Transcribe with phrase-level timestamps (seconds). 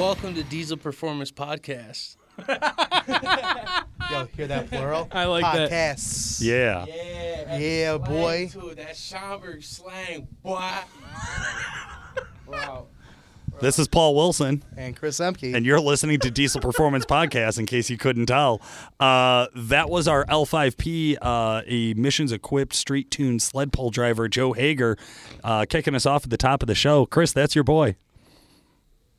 [0.00, 2.16] Welcome to Diesel Performance Podcast.
[2.38, 5.06] Yo, hear that plural?
[5.12, 5.70] I like that.
[5.70, 6.40] Podcasts.
[6.42, 6.86] Yeah.
[6.88, 8.48] Yeah, Yeah, boy.
[8.52, 10.58] To it, that Schaumburg slang, boy.
[12.46, 12.86] wow.
[13.60, 15.54] This is Paul Wilson, And Chris Emke.
[15.54, 17.58] and you're listening to Diesel Performance Podcast.
[17.58, 18.62] In case you couldn't tell,
[19.00, 24.96] uh, that was our L5P uh, emissions equipped street tuned sled pole driver Joe Hager,
[25.44, 27.04] uh, kicking us off at the top of the show.
[27.04, 27.96] Chris, that's your boy.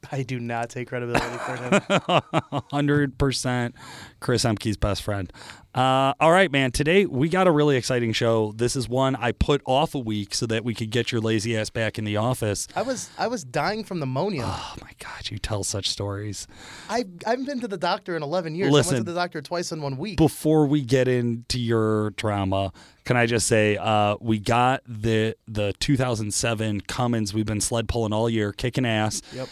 [0.12, 2.62] I do not take credibility for him.
[2.72, 3.76] hundred percent
[4.20, 5.32] Chris Emke's best friend.
[5.74, 6.72] Uh, all right, man.
[6.72, 8.52] Today we got a really exciting show.
[8.54, 11.56] This is one I put off a week so that we could get your lazy
[11.58, 12.68] ass back in the office.
[12.76, 14.44] I was I was dying from pneumonia.
[14.46, 16.48] Oh my god, you tell such stories.
[16.90, 18.70] I I haven't been to the doctor in 11 years.
[18.70, 18.96] I Listen.
[18.96, 20.18] went to the doctor twice in one week.
[20.18, 22.74] Before we get into your trauma,
[23.06, 27.34] can I just say uh, we got the the 2007 Cummins.
[27.34, 29.22] We've been sled pulling all year, kicking ass.
[29.34, 29.48] Yep.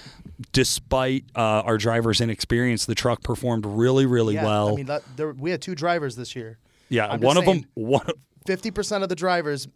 [0.53, 4.69] Despite uh, our driver's inexperience, the truck performed really, really yeah, well.
[4.69, 6.59] I mean, that, there, we had two drivers this year.
[6.87, 8.05] yeah, I'm one of them, one
[8.47, 9.67] 50% of the drivers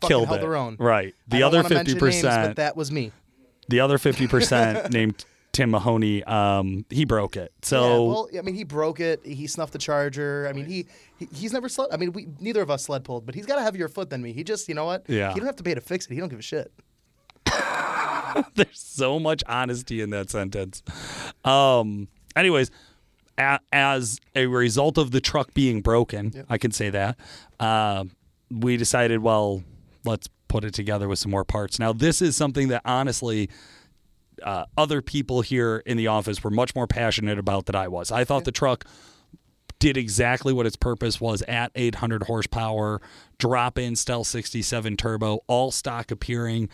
[0.00, 0.40] killed held it.
[0.40, 0.76] their own.
[0.78, 1.14] Right.
[1.28, 2.56] The other fifty percent.
[2.56, 3.12] that was me.
[3.68, 7.52] the other fifty percent named Tim Mahoney, um, he broke it.
[7.62, 9.20] So yeah, well, I mean, he broke it.
[9.24, 10.46] He snuffed the charger.
[10.48, 10.86] I mean, he,
[11.18, 11.88] he he's never sled.
[11.92, 14.22] I mean, we neither of us sled pulled, but he's got a heavier foot than
[14.22, 14.32] me.
[14.32, 15.08] He just, you know what?
[15.08, 15.32] Yeah.
[15.32, 16.14] He don't have to pay to fix it.
[16.14, 16.72] He don't give a shit.
[18.54, 20.82] There's so much honesty in that sentence.
[21.44, 22.70] Um, anyways,
[23.38, 27.18] a, as a result of the truck being broken, I can say that,
[27.60, 28.04] uh,
[28.50, 29.62] we decided, well,
[30.04, 31.78] let's put it together with some more parts.
[31.78, 33.48] Now, this is something that honestly,
[34.42, 38.10] uh, other people here in the office were much more passionate about than I was.
[38.10, 38.84] I thought the truck
[39.78, 43.00] did exactly what its purpose was at 800 horsepower,
[43.38, 46.68] drop in Stealth 67 turbo, all stock appearing.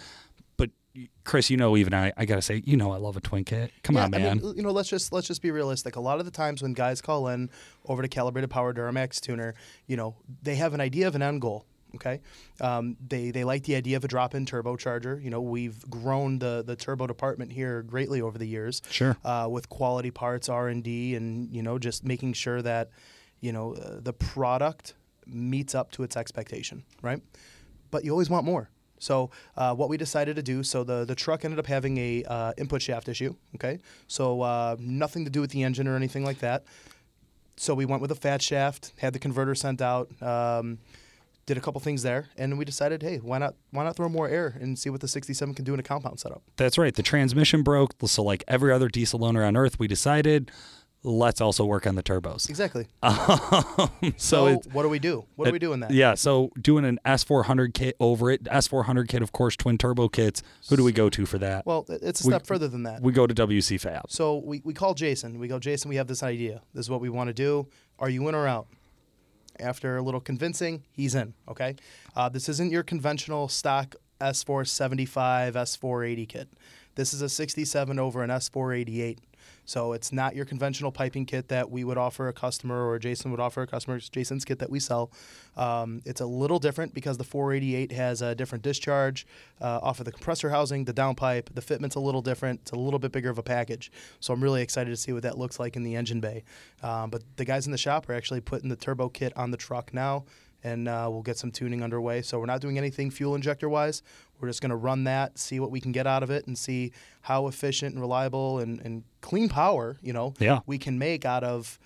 [1.25, 3.71] Chris, you know, even I, I gotta say, you know, I love a twin kit.
[3.83, 4.27] Come yeah, on, man.
[4.27, 5.97] I mean, you know, let's just let's just be realistic.
[5.97, 7.51] A lot of the times when guys call in
[7.87, 9.55] over to Calibrated Power Duramax Tuner,
[9.87, 11.67] you know, they have an idea of an end goal.
[11.95, 12.21] Okay,
[12.61, 15.23] um, they they like the idea of a drop-in turbocharger.
[15.23, 18.83] You know, we've grown the the turbo department here greatly over the years.
[18.91, 19.17] Sure.
[19.25, 22.91] Uh, with quality parts, R and D, and you know, just making sure that
[23.41, 24.95] you know uh, the product
[25.27, 26.85] meets up to its expectation.
[27.01, 27.23] Right,
[27.91, 28.69] but you always want more.
[28.99, 32.25] So uh, what we decided to do, so the the truck ended up having a
[32.25, 33.35] uh, input shaft issue.
[33.55, 36.65] Okay, so uh, nothing to do with the engine or anything like that.
[37.57, 40.79] So we went with a fat shaft, had the converter sent out, um,
[41.45, 44.29] did a couple things there, and we decided, hey, why not why not throw more
[44.29, 46.43] air and see what the 67 can do in a compound setup.
[46.57, 46.95] That's right.
[46.95, 47.95] The transmission broke.
[48.07, 50.53] So, like every other diesel owner on earth, we decided
[51.03, 52.49] let's also work on the turbos.
[52.49, 52.87] Exactly.
[53.03, 55.25] Um, so, So, what do we do?
[55.37, 55.91] What do we do in that?
[55.91, 60.43] Yeah, so doing an S400 kit over it, S400 kit, of course, twin turbo kits.
[60.69, 61.65] Who do we go to for that?
[61.67, 63.01] Well, it's a We- step further than that.
[63.03, 64.03] we go to WC Fab.
[64.11, 65.39] So we, we call Jason.
[65.39, 66.63] We go, Jason, we have this idea.
[66.75, 67.67] This is what we want to do.
[67.99, 68.67] Are you in or out?
[69.61, 71.35] After a little convincing, he's in.
[71.49, 71.75] Okay.
[72.15, 76.49] Uh, this isn't your conventional stock S475, S480 kit.
[76.95, 79.19] This is a 67 over an S488.
[79.69, 83.31] So it's not your conventional piping kit that we would offer a customer or Jason
[83.33, 83.99] would offer a customer.
[83.99, 85.13] Jason's kit that we sell.
[85.59, 89.27] Um, it's a little different because the 488 has a different discharge
[89.61, 91.55] uh, off of the compressor housing, the downpipe.
[91.55, 92.61] The fitment's a little different.
[92.63, 93.93] It's a little bit bigger of a package.
[94.21, 96.45] So I'm really excited to see what that looks like in the engine bay.
[96.83, 99.59] Um, but the guys in the shop are actually putting the turbo kit on the
[99.59, 100.25] truck now
[100.65, 102.23] and uh, we'll get some tuning underway.
[102.23, 104.03] So we're not doing anything fuel injector wise.
[104.41, 106.57] We're just going to run that, see what we can get out of it, and
[106.57, 106.93] see
[107.23, 110.61] how efficient and reliable and, and clean power, you know, Yeah.
[110.67, 111.79] we can make out of,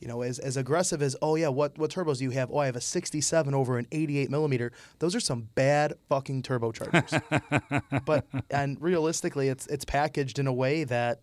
[0.00, 2.50] you know, as, as aggressive as, oh yeah, what, what turbos do you have?
[2.50, 4.72] Oh, I have a 67 over an 88 millimeter.
[4.98, 7.22] Those are some bad fucking turbochargers.
[8.04, 11.20] but and realistically, it's it's packaged in a way that,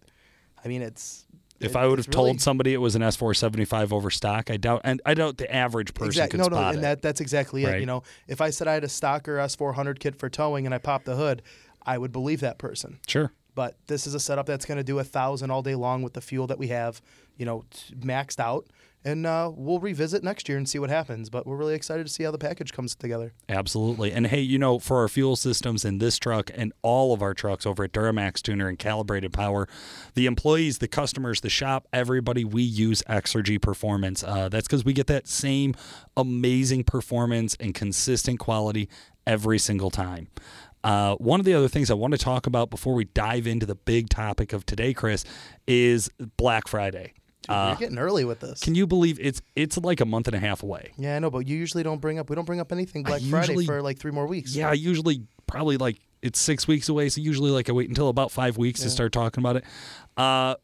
[0.63, 1.25] I mean, it's.
[1.59, 4.81] If I would have really- told somebody it was an S475 over stock, I doubt,
[4.83, 6.81] and I doubt the average person Exact- could no, no, spot and it.
[6.81, 7.79] that that's exactly it.
[7.79, 10.77] You know, if I said I had a stocker S400 kit for towing and I
[10.77, 11.41] popped the hood,
[11.85, 12.99] I would believe that person.
[13.07, 13.31] sure.
[13.55, 16.13] But this is a setup that's going to do a thousand all day long with
[16.13, 17.01] the fuel that we have,
[17.37, 17.65] you know,
[17.99, 18.65] maxed out,
[19.05, 21.29] and uh, we'll revisit next year and see what happens.
[21.29, 23.33] But we're really excited to see how the package comes together.
[23.49, 24.11] Absolutely.
[24.11, 27.33] And hey, you know, for our fuel systems in this truck and all of our
[27.33, 29.67] trucks over at Duramax Tuner and Calibrated Power,
[30.15, 34.23] the employees, the customers, the shop, everybody, we use Exergy Performance.
[34.23, 35.75] Uh, that's because we get that same
[36.15, 38.89] amazing performance and consistent quality
[39.25, 40.27] every single time.
[40.83, 43.65] Uh, one of the other things I want to talk about before we dive into
[43.65, 45.23] the big topic of today, Chris,
[45.65, 47.13] is Black Friday.
[47.43, 48.61] Dude, Uh, You're getting early with this.
[48.61, 50.93] can you believe it's it's like a month and a half away?
[50.97, 52.29] yeah, I know, but you usually don't bring up.
[52.29, 54.55] We don't bring up anything Black Friday for like three more weeks.
[54.55, 57.09] Yeah, I usually probably like it's six weeks away.
[57.09, 59.63] So usually, like I wait until about five weeks to start talking about it.
[60.15, 60.55] Uh,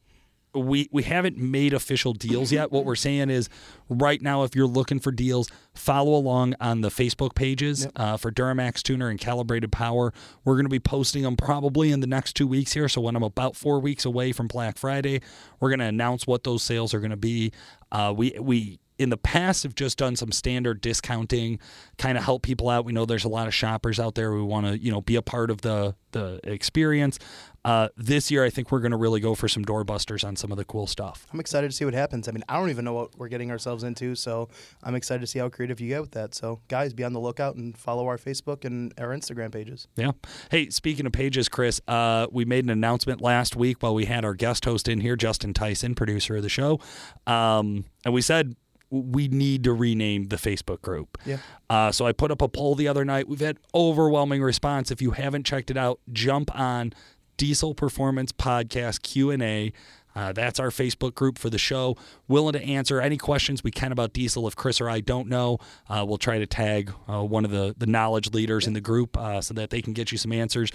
[0.53, 2.71] we we haven't made official deals yet.
[2.71, 3.49] What we're saying is,
[3.87, 8.31] right now, if you're looking for deals, follow along on the Facebook pages uh, for
[8.31, 10.13] Duramax Tuner and Calibrated Power.
[10.43, 12.89] We're going to be posting them probably in the next two weeks here.
[12.89, 15.21] So when I'm about four weeks away from Black Friday,
[15.59, 17.51] we're going to announce what those sales are going to be.
[17.91, 21.57] Uh, we we in the past have just done some standard discounting,
[21.97, 22.83] kind of help people out.
[22.83, 25.15] We know there's a lot of shoppers out there who want to, you know, be
[25.15, 27.19] a part of the the experience.
[27.63, 30.51] Uh, this year, I think we're going to really go for some doorbusters on some
[30.51, 31.27] of the cool stuff.
[31.31, 32.27] I'm excited to see what happens.
[32.27, 34.49] I mean, I don't even know what we're getting ourselves into, so
[34.81, 36.33] I'm excited to see how creative you get with that.
[36.33, 39.87] So, guys, be on the lookout and follow our Facebook and our Instagram pages.
[39.95, 40.11] Yeah.
[40.49, 44.25] Hey, speaking of pages, Chris, uh, we made an announcement last week while we had
[44.25, 46.79] our guest host in here, Justin Tyson, producer of the show,
[47.27, 48.55] um, and we said
[48.91, 51.17] we need to rename the Facebook group.
[51.25, 51.37] Yeah.
[51.69, 53.27] Uh, so I put up a poll the other night.
[53.27, 54.91] We've had overwhelming response.
[54.91, 56.93] If you haven't checked it out, jump on
[57.37, 59.73] Diesel Performance Podcast Q and A.
[60.15, 61.95] Uh, that's our Facebook group for the show.
[62.27, 64.47] Willing to answer any questions we can about diesel.
[64.47, 67.75] If Chris or I don't know, uh, we'll try to tag uh, one of the,
[67.77, 70.71] the knowledge leaders in the group uh, so that they can get you some answers.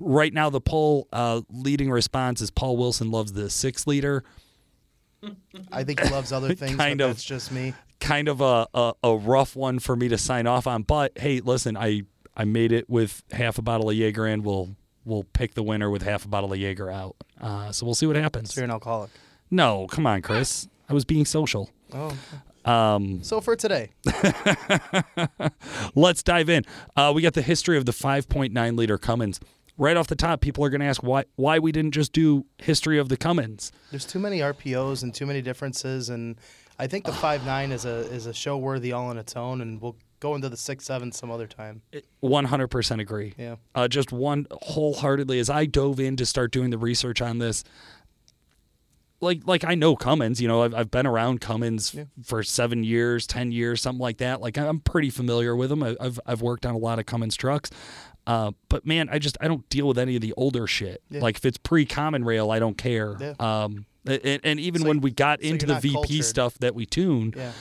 [0.00, 4.24] Right now, the poll uh, leading response is Paul Wilson loves the six liter.
[5.72, 7.10] I think he loves other things, Kind but of.
[7.10, 7.74] that's just me.
[8.00, 10.82] kind of a, a, a rough one for me to sign off on.
[10.82, 12.02] But hey, listen, I,
[12.36, 15.88] I made it with half a bottle of Jaeger and We'll we'll pick the winner
[15.90, 17.16] with half a bottle of Jaeger out.
[17.40, 18.52] Uh, so we'll see what happens.
[18.54, 19.10] So you're an alcoholic.
[19.50, 20.68] No, come on, Chris.
[20.88, 21.70] I was being social.
[21.92, 22.14] Oh.
[22.64, 23.90] Um, So for today,
[25.94, 26.64] let's dive in.
[26.96, 29.40] Uh, we got the history of the 5.9 liter Cummins.
[29.80, 32.44] Right off the top, people are going to ask why why we didn't just do
[32.58, 33.70] history of the Cummins.
[33.90, 36.36] there's too many RPOs and too many differences, and
[36.80, 39.60] I think the five nine is a is a show worthy all on its own,
[39.60, 41.80] and we'll go into the six seven some other time.
[42.24, 43.34] 100% agree.
[43.38, 43.54] Yeah.
[43.72, 47.62] Uh, just one wholeheartedly as I dove in to start doing the research on this.
[49.20, 50.40] Like, like I know Cummins.
[50.40, 52.04] You know, I've, I've been around Cummins Yeah.
[52.24, 54.40] for seven years, ten years, something like that.
[54.40, 55.82] Like, I'm pretty familiar with them.
[55.82, 57.70] I, I've I've worked on a lot of Cummins trucks.
[58.28, 61.02] Uh, but man, I just I don't deal with any of the older shit.
[61.10, 61.20] Yeah.
[61.20, 63.16] Like if it's pre Common Rail, I don't care.
[63.18, 63.34] Yeah.
[63.40, 66.24] Um, and, and even So when we got so into the VP cultured.
[66.24, 67.52] stuff that we tuned, Yeah.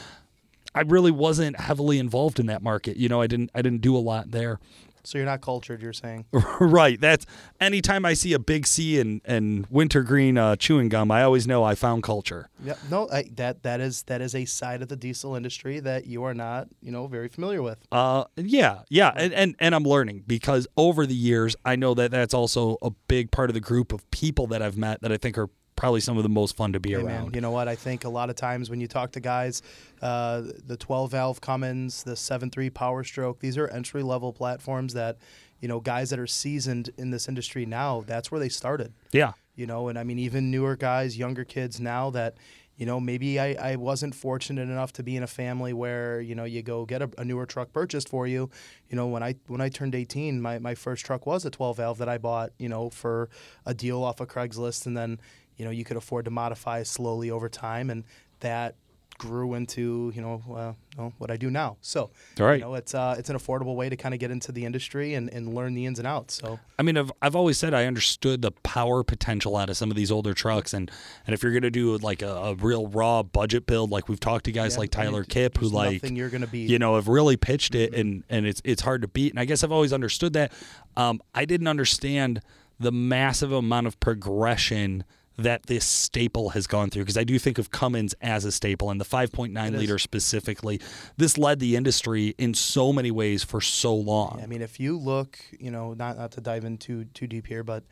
[0.75, 2.97] I really wasn't heavily involved in that market.
[2.97, 4.59] You know, I didn't I didn't do a lot there.
[5.07, 5.81] So you're not cultured.
[5.81, 6.25] You're saying.
[6.59, 6.99] right.
[6.99, 7.25] That's
[7.61, 11.63] anytime I see a big C and and wintergreen uh, chewing gum, I always know
[11.63, 12.49] I found culture.
[12.61, 12.75] Yeah.
[12.91, 16.23] No, I, that that is that is a side of the diesel industry that you
[16.23, 17.77] are not, you know, very familiar with.
[17.89, 22.11] Uh, yeah, yeah, and, and and I'm learning because over the years, I know that
[22.11, 25.17] that's also a big part of the group of people that I've met that I
[25.17, 27.35] think are probably some of the most fun to be Hey, man, around.
[27.35, 27.69] you know what?
[27.69, 29.61] I think a lot of times when you talk to guys,
[30.01, 35.17] uh, the 12 valve Cummins, the 7.3 Power Stroke, these are entry level platforms that,
[35.61, 38.91] you know, guys that are seasoned in this industry now, that's where they started.
[39.13, 42.35] Yeah, You know, and I mean, even newer guys, younger kids now that,
[42.75, 46.35] you know, maybe I, I wasn't fortunate enough to be in a family where, you
[46.35, 48.51] know, you go get a, a newer truck purchased for you.
[48.89, 51.77] You know, when I when I turned 18, my, my first truck was a 12
[51.77, 53.29] valve that I bought, you know, for
[53.65, 54.85] a deal off of Craigslist.
[54.85, 55.19] And then,
[55.57, 57.89] you know, you could afford to modify slowly over time.
[57.89, 58.03] And
[58.39, 58.75] that
[59.19, 61.77] grew into, you know, uh, you know, what I do now.
[61.81, 62.53] So, All right.
[62.59, 65.15] you know, it's, uh, it's an affordable way to kind of get into the industry
[65.15, 66.35] and, and learn the ins and outs.
[66.35, 69.89] So, I mean, I've I've always said I understood the power potential out of some
[69.89, 70.91] of these older trucks, and
[71.25, 74.45] and if you're gonna do like a, a real raw budget build, like we've talked
[74.45, 76.69] to guys Yeah, like Tyler Kipp, who like you're gonna beat.
[76.69, 79.31] you know have really pitched it, and and it's it's hard to beat.
[79.31, 80.53] And I guess I've always understood that.
[80.95, 82.41] Um, I didn't understand
[82.79, 85.03] the massive amount of progression
[85.37, 88.89] that this staple has gone through because I do think of Cummins as a staple
[88.89, 89.79] and the 5.9 is.
[89.79, 90.81] liter specifically.
[91.17, 94.39] This led the industry in so many ways for so long.
[94.41, 97.47] I mean, if you look, you know, not not to dive in too too deep
[97.47, 97.83] here, but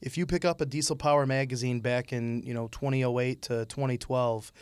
[0.00, 4.52] if you pick up a Diesel Power magazine back in you know 2008 to 2012,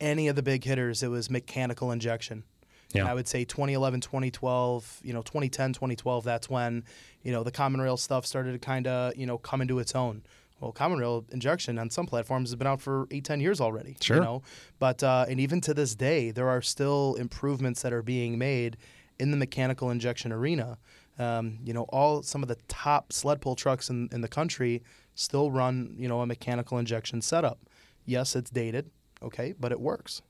[0.00, 2.44] any of the big hitters, it was mechanical injection.
[2.92, 3.02] Yeah.
[3.02, 6.24] And I would say 2011, 2012, you know, 2010, 2012.
[6.24, 6.84] That's when
[7.22, 9.94] you know the common rail stuff started to kind of you know come into its
[9.94, 10.22] own.
[10.60, 13.96] Well, common rail injection on some platforms has been out for eight, ten years already.
[14.00, 14.16] Sure.
[14.16, 14.42] You know,
[14.78, 18.76] but uh, and even to this day, there are still improvements that are being made
[19.18, 20.78] in the mechanical injection arena.
[21.18, 24.82] Um, you know, all some of the top sled pull trucks in, in the country
[25.14, 27.58] still run, you know, a mechanical injection setup.
[28.04, 28.90] Yes, it's dated,
[29.22, 30.22] okay, but it works.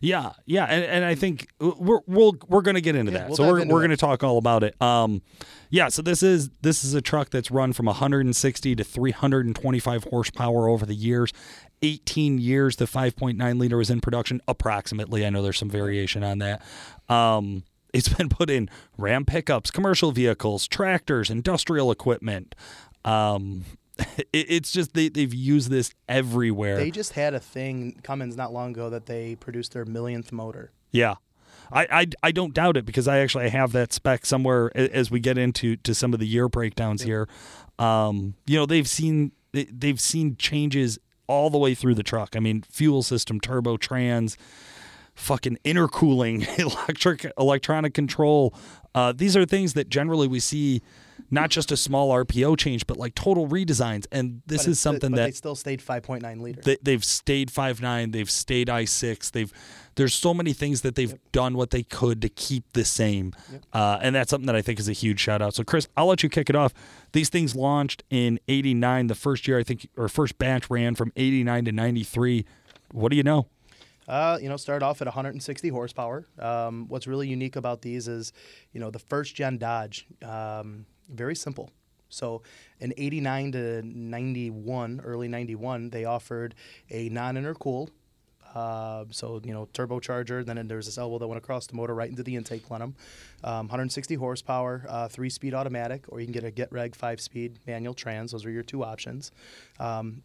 [0.00, 3.28] Yeah, yeah, and, and I think we're we'll, we're going to get into Yeah, that.
[3.28, 4.80] we'll so we're we're going to talk all about it.
[4.80, 5.22] Um,
[5.70, 10.68] yeah, so this is this is a truck that's run from 160 to 325 horsepower
[10.68, 11.32] over the years.
[11.82, 15.26] 18 years the 5.9 liter was in production approximately.
[15.26, 16.62] I know there's some variation on that.
[17.08, 22.54] Um, it's been put in Ram pickups, commercial vehicles, tractors, industrial equipment.
[23.04, 23.64] Um,
[24.32, 26.76] it's just they, they've used this everywhere.
[26.76, 30.72] They just had a thing Cummins not long ago that they produced their millionth motor.
[30.90, 31.14] Yeah.
[31.72, 35.20] I, I, I don't doubt it because I actually have that spec somewhere as we
[35.20, 37.28] get into to some of the year breakdowns here.
[37.78, 42.36] Um, you know they've seen they, they've seen changes all the way through the truck.
[42.36, 44.36] I mean fuel system, turbo trans,
[45.14, 48.54] fucking intercooling, electric electronic control.
[48.94, 50.82] Uh, these are things that generally we see
[51.30, 54.06] not just a small RPO change, but like total redesigns.
[54.12, 56.60] And this is something but that they still stayed 5.9 liter.
[56.62, 58.10] they, they've stayed five nine.
[58.10, 59.30] They've stayed I six.
[59.30, 59.52] They've
[59.96, 63.32] there's so many things that they've done what they could to keep the same,
[63.72, 65.54] uh, and that's something that I think is a huge shout out.
[65.54, 66.74] So Chris, I'll let you kick it off.
[67.12, 69.06] These things launched in '89.
[69.06, 72.44] The first year I think, or first batch ran from '89 to '93.
[72.92, 73.46] What do you know?
[74.06, 76.26] Uh, you know, started off at 160 horsepower.
[76.38, 78.32] Um, what's really unique about these is,
[78.72, 81.70] you know, the first gen Dodge, um, very simple.
[82.08, 82.42] So
[82.80, 86.54] in 89 to 91, early 91, they offered
[86.90, 87.90] a non intercooled.
[88.54, 90.46] Uh, so you know, turbocharger.
[90.46, 92.94] Then there's this elbow that went across the motor right into the intake plenum.
[93.42, 98.30] Um, 160 horsepower, uh, three-speed automatic, or you can get a Getrag five-speed manual trans.
[98.30, 99.32] Those are your two options.
[99.80, 100.22] Um,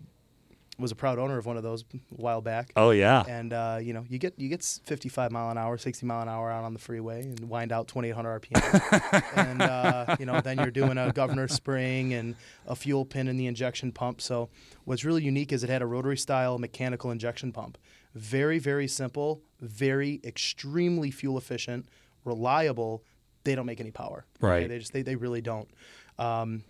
[0.80, 2.72] was a proud owner of one of those a while back.
[2.76, 6.06] Oh yeah, and uh, you know you get you get 55 mile an hour 60
[6.06, 10.26] mile an hour out on the freeway and wind out 2800 rpm and uh, you
[10.26, 12.36] know then you're doing a governor spring and
[12.68, 14.22] a fuel pin in the injection pump.
[14.22, 14.50] So
[14.86, 17.78] what's really unique is it had a rotary style mechanical injection pump.
[18.16, 21.88] Very very simple very extremely fuel efficient
[22.26, 23.04] reliable.
[23.44, 24.26] They don't make any power.
[24.40, 24.68] Right.
[24.68, 25.70] they just they, they really don't.
[26.18, 26.64] Um,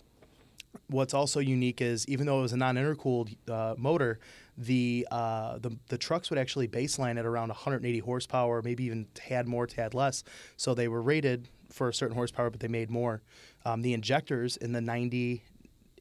[0.90, 4.20] what's also unique is even though it was a non-intercooled uh, motor,
[4.58, 9.48] the, uh, the the trucks would actually baseline at around 180 horsepower, maybe even tad
[9.48, 10.24] more, tad less.
[10.58, 13.22] So they were rated for a certain horsepower, but they made more.
[13.66, 15.44] Um, the injectors in the 90,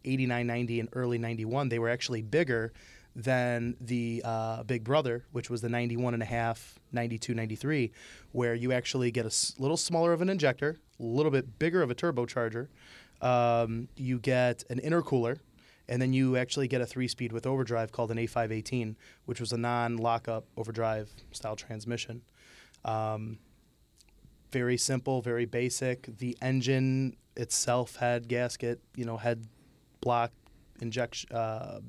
[0.04, 2.72] 89, 90, and early 91, they were actually bigger
[3.14, 7.90] than the uh, Big Brother, which was the 91 and a half, 92, 93,
[8.32, 11.82] where you actually get a s- little smaller of an injector, a little bit bigger
[11.82, 12.68] of a turbocharger.
[13.20, 15.38] Um, you get an intercooler,
[15.88, 18.94] and then you actually get a three-speed with overdrive called an A518,
[19.24, 22.22] which was a non-lockup overdrive style transmission.
[22.84, 23.38] Um,
[24.52, 26.18] very simple, very basic.
[26.18, 29.46] The engine itself had gasket, you know, head
[30.00, 30.32] block,
[30.80, 31.80] injection, uh,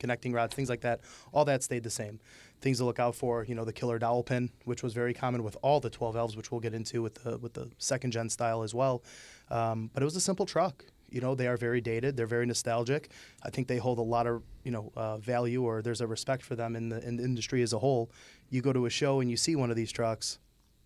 [0.00, 1.00] connecting rods, things like that.
[1.32, 2.18] All that stayed the same.
[2.60, 5.44] Things to look out for, you know, the killer dowel pin, which was very common
[5.44, 8.28] with all the 12 valves, which we'll get into with the with the second gen
[8.28, 9.02] style as well.
[9.50, 10.84] Um, but it was a simple truck.
[11.10, 12.16] You know, they are very dated.
[12.16, 13.10] They're very nostalgic.
[13.42, 16.42] I think they hold a lot of you know uh, value, or there's a respect
[16.44, 18.10] for them in the in the industry as a whole.
[18.48, 20.38] You go to a show and you see one of these trucks,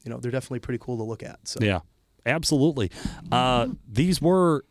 [0.04, 1.40] you know, they're definitely pretty cool to look at.
[1.44, 1.80] So yeah,
[2.26, 2.90] absolutely.
[3.33, 4.64] Uh, these were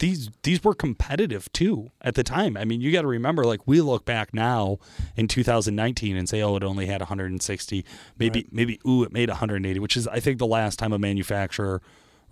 [0.00, 2.56] these these were competitive too at the time.
[2.56, 4.78] I mean, you got to remember, like we look back now
[5.16, 7.84] in 2019 and say, oh, it only had 160.
[8.18, 11.80] Maybe maybe ooh, it made 180, which is I think the last time a manufacturer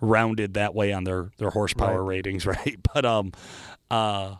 [0.01, 2.09] rounded that way on their their horsepower Right.
[2.17, 2.77] ratings, right?
[2.93, 3.31] But um,
[3.89, 4.35] uh.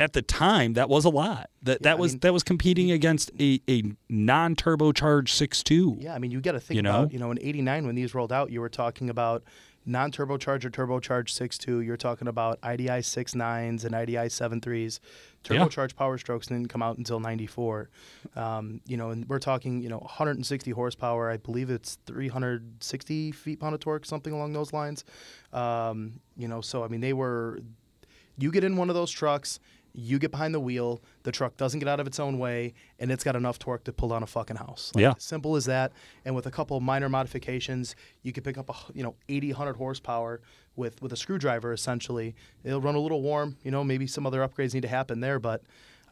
[0.00, 1.50] At the time, that was a lot.
[1.64, 5.64] That Yeah, that I was mean- that was competing against a, a non turbocharged six
[5.64, 5.96] two.
[5.98, 7.00] Yeah, I mean, you got to think You know?
[7.00, 9.42] about, you know, in 89 when these rolled out, you were talking about
[9.88, 11.84] non turbocharged or turbocharged 6.2.
[11.84, 15.00] You're talking about IDI 6.9s and IDI 7.3s.
[15.50, 15.58] Yeah.
[15.58, 17.88] Turbocharged Power Strokes didn't come out until 94.
[18.36, 21.30] Um, you know, and we're talking, you know, 160 horsepower.
[21.30, 25.04] I believe it's 360 feet pound of torque, something along those lines.
[25.52, 27.60] Um, you know, so, I mean, they were,
[28.36, 29.58] you get in one of those trucks,
[30.00, 33.10] you get behind the wheel, the truck doesn't get out of its own way, and
[33.10, 34.92] it's got enough torque to pull down a fucking house.
[34.94, 35.14] Like, Yeah.
[35.18, 35.92] Simple as that.
[36.24, 39.48] And with a couple of minor modifications, you could pick up a you know 80,
[39.48, 40.40] 100 horsepower
[40.76, 41.72] with with a screwdriver.
[41.72, 43.56] Essentially, it'll run a little warm.
[43.64, 45.62] You know, maybe some other upgrades need to happen there, but.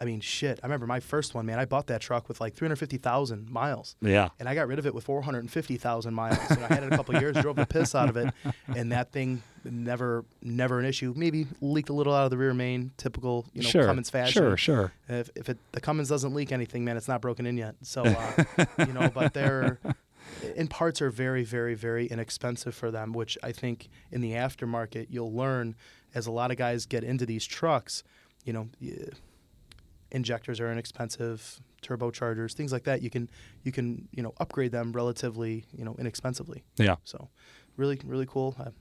[0.00, 0.60] I mean, shit.
[0.62, 1.58] I remember my first one, man.
[1.58, 3.96] I bought that truck with like 350,000 miles.
[4.00, 4.28] Yeah.
[4.38, 6.38] And I got rid of it with 450,000 miles.
[6.50, 8.32] and I had it a couple of years, drove the piss out of it,
[8.68, 11.14] and that thing never, never an issue.
[11.16, 13.86] Maybe leaked a little out of the rear main, typical, you know, sure.
[13.86, 14.42] Cummins fashion.
[14.42, 14.56] Sure.
[14.56, 14.92] Sure.
[15.08, 17.74] If, if it, the Cummins doesn't leak anything, man, it's not broken in yet.
[17.82, 19.78] So, uh, you know, but they're,
[20.56, 25.06] and parts are very, very, very inexpensive for them, which I think in the aftermarket
[25.10, 25.74] you'll learn
[26.14, 28.02] as a lot of guys get into these trucks,
[28.44, 28.68] you know,
[30.16, 33.02] injectors are inexpensive, turbochargers, things like that.
[33.02, 33.28] You can,
[33.62, 36.64] you can, you know, upgrade them relatively, you know, inexpensively.
[36.76, 36.96] Yeah.
[37.04, 37.28] So,
[37.76, 38.56] really, really cool.
[38.58, 38.72] I'm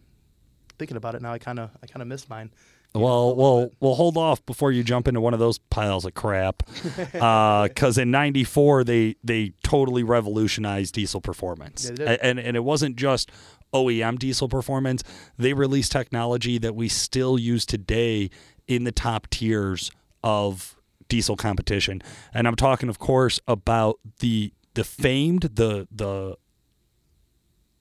[0.80, 1.34] thinking about it now.
[1.34, 2.52] I kind of, I kind of miss mine.
[2.96, 6.64] Well, well, we'll hold off before you jump into one of those piles of crap,
[7.14, 12.08] uh, because in '94 they they totally revolutionized diesel performance, Yeah, they did.
[12.08, 13.32] A- and and it wasn't just
[13.74, 15.04] OEM diesel performance.
[15.38, 18.30] They released technology that we still use today
[18.66, 19.92] in the top tiers
[20.24, 20.75] of
[21.08, 22.02] diesel competition,
[22.34, 26.38] and I'm talking, of course, about the the famed the the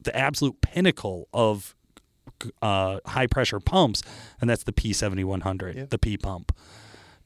[0.00, 1.74] the absolute pinnacle of
[2.60, 4.02] uh, high pressure pumps,
[4.40, 5.84] and that's the P7100, Yeah.
[5.88, 6.52] the P pump.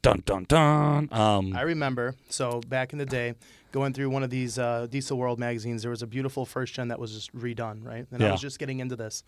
[0.00, 1.08] Dun dun dun.
[1.12, 2.14] Um, I remember.
[2.28, 3.34] So back in the day,
[3.72, 6.88] going through one of these uh, Diesel World magazines, there was a beautiful first gen
[6.88, 8.06] that was just redone, right?
[8.12, 9.24] And I was just getting into this.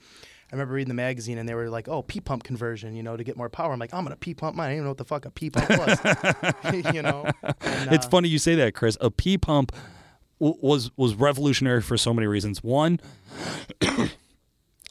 [0.53, 3.17] I remember reading the magazine, and they were like, "Oh, P pump conversion, you know,
[3.17, 4.67] to get more power." I'm like, "I'm gonna P pump mine.
[4.67, 7.25] I didn't even know what the fuck a P pump was." you know.
[7.43, 8.97] And, it's uh, funny you say that, Chris.
[9.01, 9.73] A P pump
[10.41, 12.65] w- was was revolutionary for so many reasons.
[12.65, 12.99] One,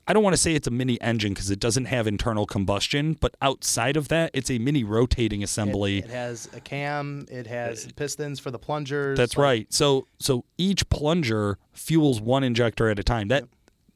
[0.10, 3.14] I don't want to say it's a mini engine because it doesn't have internal combustion,
[3.20, 6.00] but outside of that, it's a mini rotating assembly.
[6.00, 7.28] it has a cam.
[7.30, 9.18] It has pistons for the plungers.
[9.18, 9.74] That's like- right.
[9.74, 13.28] So so each plunger fuels one injector at a time.
[13.28, 13.44] That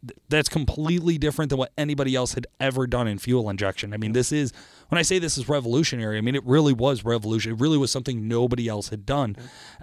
[0.05, 3.93] th- that's completely different than what anybody else had ever done in fuel injection.
[3.93, 4.51] I mean, this is
[4.89, 7.57] when I say this is revolutionary, I mean it really was revolutionary.
[7.57, 9.35] It really was something nobody else had done.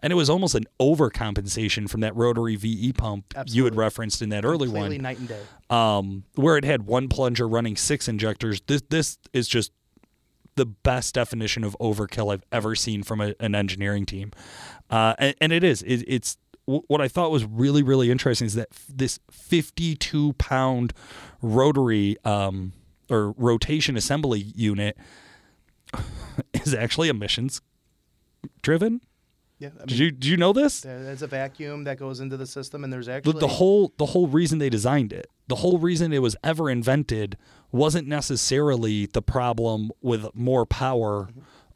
[0.02, 4.28] And it was almost an overcompensation from that rotary VE pump you had referenced in
[4.30, 5.40] that early Completely one night and day.
[5.70, 8.60] um, where it had one plunger running six injectors.
[8.66, 9.72] This this is just
[10.56, 14.32] the best definition of overkill I've ever seen from a, an engineering team,
[14.90, 15.82] uh, and, and it is.
[15.82, 16.36] It, it's
[16.70, 20.92] wh- what I thought was really really interesting is that f- this 52 pound
[21.42, 22.72] rotary um,
[23.08, 24.96] or rotation assembly unit
[26.54, 27.60] is actually emissions
[28.62, 29.00] driven.
[29.58, 29.70] Yeah.
[29.80, 30.80] I Did you did you know this?
[30.80, 34.26] there's a vacuum that goes into the system, and there's actually the whole the whole
[34.26, 37.36] reason they designed it the whole reason it was ever invented
[37.72, 41.28] wasn't necessarily the problem with more power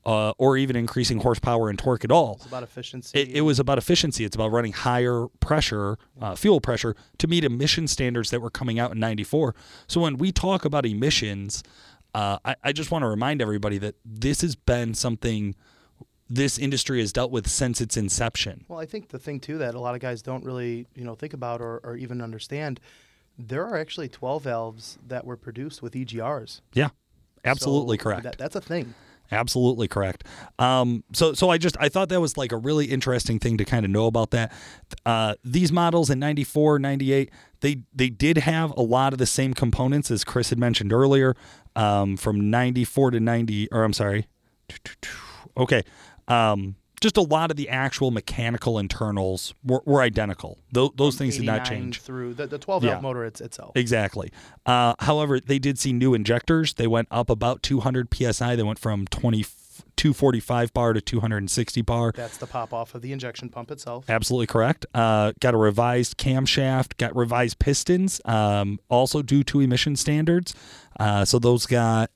[0.07, 3.19] uh, or even increasing horsepower and torque at all It's about efficiency.
[3.19, 7.45] it, it was about efficiency it's about running higher pressure uh, fuel pressure to meet
[7.45, 9.55] emission standards that were coming out in 94
[9.87, 11.63] so when we talk about emissions
[12.15, 15.55] uh, I, I just want to remind everybody that this has been something
[16.31, 19.75] this industry has dealt with since its inception Well, I think the thing too that
[19.75, 22.81] a lot of guys don't really, you know, think about or, or even understand,
[23.39, 26.61] there are actually 12 valves that were produced with EGRs.
[26.73, 26.89] yeah
[27.45, 28.95] absolutely So correct That, that's a thing.
[29.33, 30.25] Absolutely correct.
[30.59, 33.65] Um, so, so I just I thought that was like a really interesting thing to
[33.65, 34.53] kind of know about that.
[35.07, 39.55] Uh, these models in 94, 98, they they did have a lot of the same
[39.55, 41.35] components as Chris had mentioned earlier.
[41.77, 44.29] Um, from 94 to 90, or I'm sorry,
[45.57, 45.83] okay.
[46.29, 50.59] Um, just a lot of the actual mechanical internals were, were identical.
[50.73, 52.01] Those, those things did not change.
[52.01, 53.01] Through the, the 12 valve Yeah.
[53.01, 53.77] motor it's, itself.
[53.77, 54.33] Exactly.
[54.65, 56.73] Uh, however, they did see new injectors.
[56.75, 58.57] They went up about 200 psi.
[58.57, 59.43] They went from 20,
[59.97, 62.13] 245 bar to 260 bar.
[62.13, 64.09] That's the pop off of the injection pump itself.
[64.09, 64.87] Absolutely correct.
[64.95, 66.97] Uh, got a revised camshaft.
[66.97, 68.19] Got revised pistons.
[68.25, 70.55] Um, also due to emission standards.
[70.99, 72.11] Uh, so those got.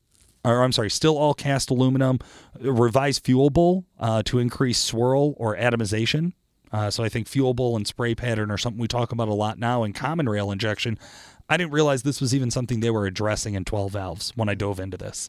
[0.44, 2.20] Or I'm sorry, still all cast aluminum,
[2.60, 6.32] revised fuel bowl uh, to increase swirl or atomization.
[6.72, 9.34] Uh, so I think fuel bowl and spray pattern are something we talk about a
[9.34, 10.98] lot now in common rail injection.
[11.48, 14.54] I didn't realize this was even something they were addressing in 12 valves when I
[14.54, 15.28] dove into this.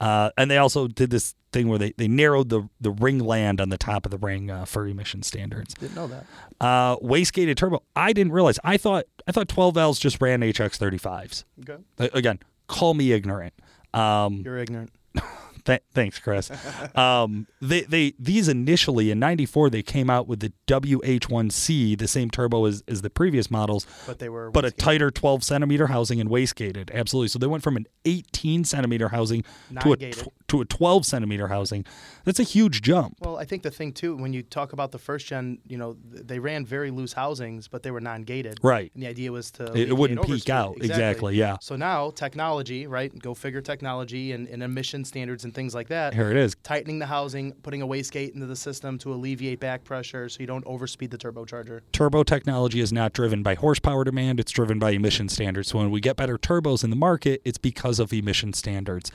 [0.00, 3.60] Uh, and they also did this thing where they, they narrowed the, the ring land
[3.60, 5.74] on the top of the ring uh, for emission standards.
[5.74, 6.26] Didn't know that.
[6.60, 7.82] Uh, wastegated turbo.
[7.96, 8.60] I didn't realize.
[8.62, 11.42] I thought I thought 12 valves just ran HX35s.
[11.68, 12.10] Okay.
[12.12, 13.54] Again, call me ignorant.
[13.94, 14.90] Um, You're ignorant.
[15.64, 16.50] th- thanks, Chris.
[16.94, 22.30] um, they they these initially in '94 they came out with the WH1C, the same
[22.30, 24.50] turbo as, as the previous models, But they were.
[24.50, 26.90] but a tighter 12 centimeter housing and wastegated.
[26.92, 27.28] Absolutely.
[27.28, 29.44] So they went from an 18 centimeter housing
[29.80, 31.84] to a tw- to a 12 centimeter housing.
[32.24, 33.16] That's a huge jump.
[33.20, 35.96] Well, I think the thing too, when you talk about the first gen, you know,
[36.04, 38.58] they ran very loose housings, but they were non-gated.
[38.62, 38.90] Right.
[38.94, 40.76] And the idea was to It, it wouldn't peak out.
[40.78, 41.36] Exactly.
[41.36, 41.56] Yeah.
[41.60, 43.16] So now technology, right?
[43.18, 46.14] Go figure technology and, and emission standards and things like that.
[46.14, 46.54] Here it is.
[46.62, 50.46] Tightening the housing, putting a wastegate into the system to alleviate back pressure, so you
[50.46, 51.80] don't overspeed the turbocharger.
[51.92, 55.68] turbo technology is not driven by horsepower demand, it's driven by emission standards.
[55.68, 59.10] So when we get better turbos in the market, it's because of emission standards.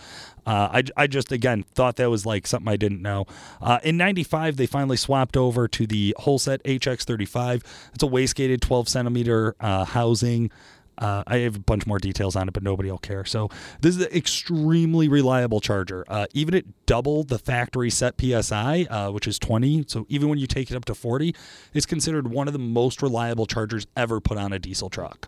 [0.45, 3.25] Uh, I, I just, again, thought that was like something I didn't know.
[3.61, 7.63] Uh, in 95, they finally swapped over to the Holset HX35.
[7.93, 10.51] It's a wastegated 12 centimeter uh, housing.
[10.97, 13.25] Uh, I have a bunch more details on it, but nobody will care.
[13.25, 13.49] So
[13.81, 16.05] this is an extremely reliable charger.
[16.07, 20.37] Uh, even at double the factory set PSI, uh, which is 20, so even when
[20.37, 21.33] you take it up to 40,
[21.73, 25.27] it's considered one of the most reliable chargers ever put on a diesel truck.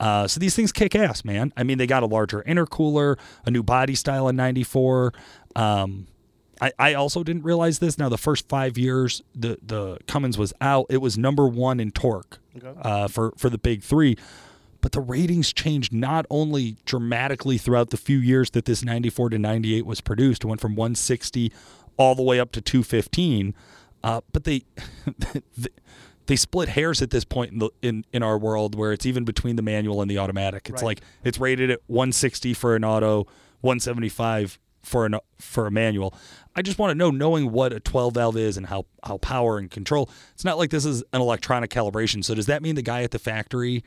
[0.00, 1.52] Uh, so these things kick ass, man.
[1.56, 5.12] I mean, they got a larger intercooler, a new body style in 94.
[5.54, 6.08] Um,
[6.60, 7.98] I, I also didn't realize this.
[7.98, 11.90] Now, the first five years the, the Cummins was out, it was number one in
[11.90, 12.72] torque Okay.
[12.82, 14.16] uh, for, for the big three.
[14.84, 19.38] But the ratings changed not only dramatically throughout the few years that this 94 to
[19.38, 21.50] 98 was produced, it went from 160
[21.96, 23.54] all the way up to 215,
[24.02, 24.64] uh, but they.
[26.26, 29.24] They split hairs at this point in, the, in in our world, where it's even
[29.24, 30.70] between the manual and the automatic.
[30.70, 30.98] It's Right.
[30.98, 33.26] like it's rated at 160 for an auto,
[33.60, 36.14] 175 for an for a manual.
[36.56, 39.58] I just want to know, knowing what a 12 valve is and how how power
[39.58, 40.08] and control.
[40.32, 42.24] It's not like this is an electronic calibration.
[42.24, 43.84] So does that mean the guy at the factory,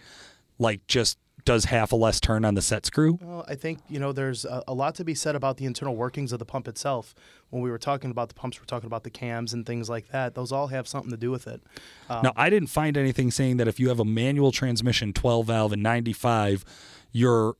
[0.59, 3.17] like, just does half a less turn on the set screw?
[3.21, 5.95] Well, I think you know there's a, a lot to be said about the internal
[5.95, 7.15] workings of the pump itself.
[7.51, 10.09] When we were talking about the pumps, we're talking about the cams and things like
[10.09, 10.35] that.
[10.35, 11.63] Those all have something to do with it.
[12.09, 15.47] Um, Now, I didn't find anything saying that if you have a manual transmission, 12
[15.47, 16.65] valve, and 95,
[17.13, 17.55] your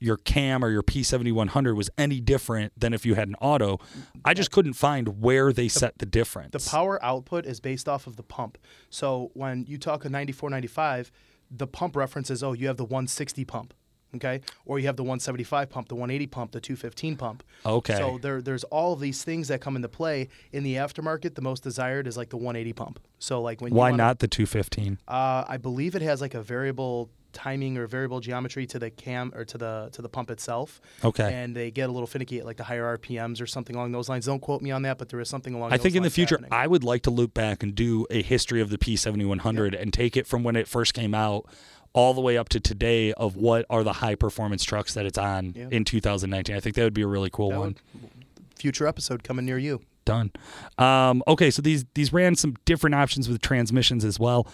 [0.00, 3.78] your cam or your P7100 was any different than if you had an auto.
[4.24, 6.50] I just couldn't find where they set the difference.
[6.50, 8.58] The power output is based off of the pump.
[8.90, 11.10] So when you talk a 94, 95,
[11.50, 13.74] the pump references, oh, you have the 160 pump,
[14.16, 14.40] okay?
[14.66, 17.42] Or you have the 175 pump, the 180 pump, the 215 pump.
[17.64, 17.96] Okay.
[17.96, 20.28] So there, there's all of these things that come into play.
[20.52, 23.00] In the aftermarket, the most desired is like the 180 pump.
[23.18, 24.98] So like when you Why wanna- not the 215?
[25.08, 29.32] Uh, I believe it has like a variable timing or variable geometry to the cam
[29.34, 30.80] or to the to the pump itself.
[31.04, 31.32] Okay.
[31.34, 34.08] And they get a little finicky at like the higher RPMs or something along those
[34.08, 34.24] lines.
[34.26, 35.72] Don't quote me on that, but there is something along.
[35.72, 36.52] I think in the future, happening.
[36.52, 40.16] I would like to loop back and do a history of the P7100 and take
[40.16, 41.46] it from when it first came out
[41.92, 45.18] all the way up to today of what are the high performance trucks that it's
[45.18, 46.56] on in 2019.
[46.56, 47.76] I think that would be a really cool That one.
[47.94, 48.10] would-
[48.56, 49.80] future episode coming near you.
[50.04, 50.32] Done.
[50.78, 54.46] Um, okay, so these these ran some different options with transmissions as well.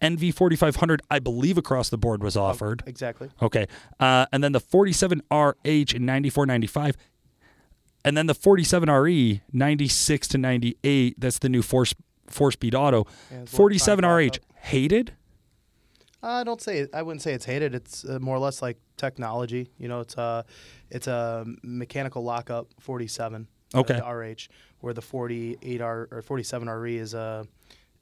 [0.00, 2.82] NV4500, I believe, across the board was offered.
[2.86, 3.30] Exactly.
[3.40, 3.66] Okay,
[4.00, 6.94] uh, and then the 47RH in 94.95,
[8.04, 11.14] and then the 47RE 96 to 98.
[11.18, 11.84] That's the new four
[12.26, 13.06] four speed auto.
[13.30, 15.12] Yeah, 47RH hated.
[16.22, 17.74] I don't say I wouldn't say it's hated.
[17.74, 19.68] It's uh, more or less like technology.
[19.78, 20.44] You know, it's a
[20.90, 23.46] it's a mechanical lockup 47.
[23.74, 23.98] uh, Okay.
[23.98, 24.48] the RH,
[24.80, 27.46] where the 48R or 47RE is a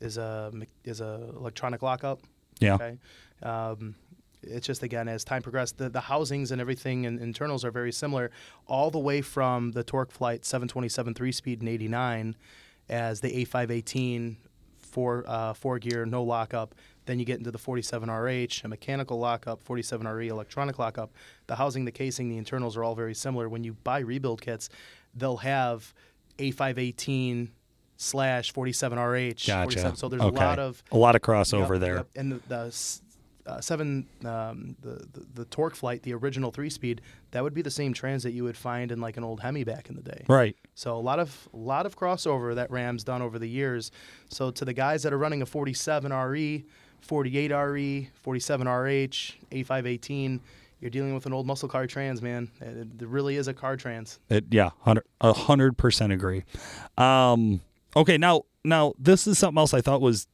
[0.02, 0.52] is a
[0.84, 2.20] is a electronic lockup.
[2.60, 2.74] Yeah.
[2.74, 2.98] Okay.
[3.42, 3.94] Um,
[4.42, 7.92] it's just again as time progressed, the, the housings and everything and internals are very
[7.92, 8.30] similar,
[8.66, 12.36] all the way from the TorqueFlite 727 three speed in '89,
[12.88, 14.36] as the A518
[14.78, 16.74] four uh, four gear no lockup.
[17.06, 21.12] Then you get into the 47RH, a mechanical lockup, 47RE electronic lockup.
[21.48, 23.48] The housing, the casing, the internals are all very similar.
[23.48, 24.68] When you buy rebuild kits,
[25.12, 25.92] they'll have
[26.38, 27.48] A518
[28.02, 29.46] slash 47RH.
[29.46, 29.62] Gotcha.
[29.62, 29.96] 47.
[29.96, 30.36] So there's okay.
[30.36, 31.96] a lot of a lot of crossover Yep, there.
[31.96, 32.08] yep.
[32.16, 33.00] And the, the
[33.44, 37.00] uh, seven, um, the, the the TorqueFlite, the original three speed,
[37.32, 39.64] that would be the same trans that you would find in like an old Hemi
[39.64, 40.24] back in the day.
[40.28, 40.56] Right.
[40.74, 43.90] So a lot of a lot of crossover that Ram's done over the years.
[44.28, 46.64] So to the guys that are running a 47 RE,
[47.00, 49.08] 48 RE, 47 RH,
[49.50, 50.40] A518,
[50.80, 52.50] you're dealing with an old muscle car trans, man.
[52.60, 54.18] It, it really is a car trans.
[54.28, 54.70] It, yeah,
[55.20, 56.44] a hundred percent agree.
[56.98, 57.60] Um,
[57.96, 60.26] okay, now now this is something else I thought was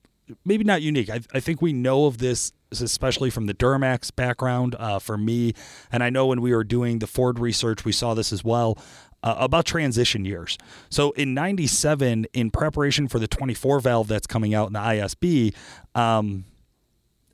[0.44, 1.10] maybe not unique.
[1.10, 5.54] I, I think we know of this, especially from the Duramax background uh, for me,
[5.90, 8.78] and I know when we were doing the Ford research, we saw this as well.
[9.20, 10.56] Uh, about transition years.
[10.90, 15.56] So in 97, in preparation for the 24 valve that's coming out in the ISB,
[15.96, 16.44] um,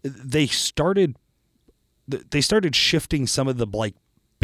[0.02, 1.16] they started
[2.08, 3.94] they started shifting some of the like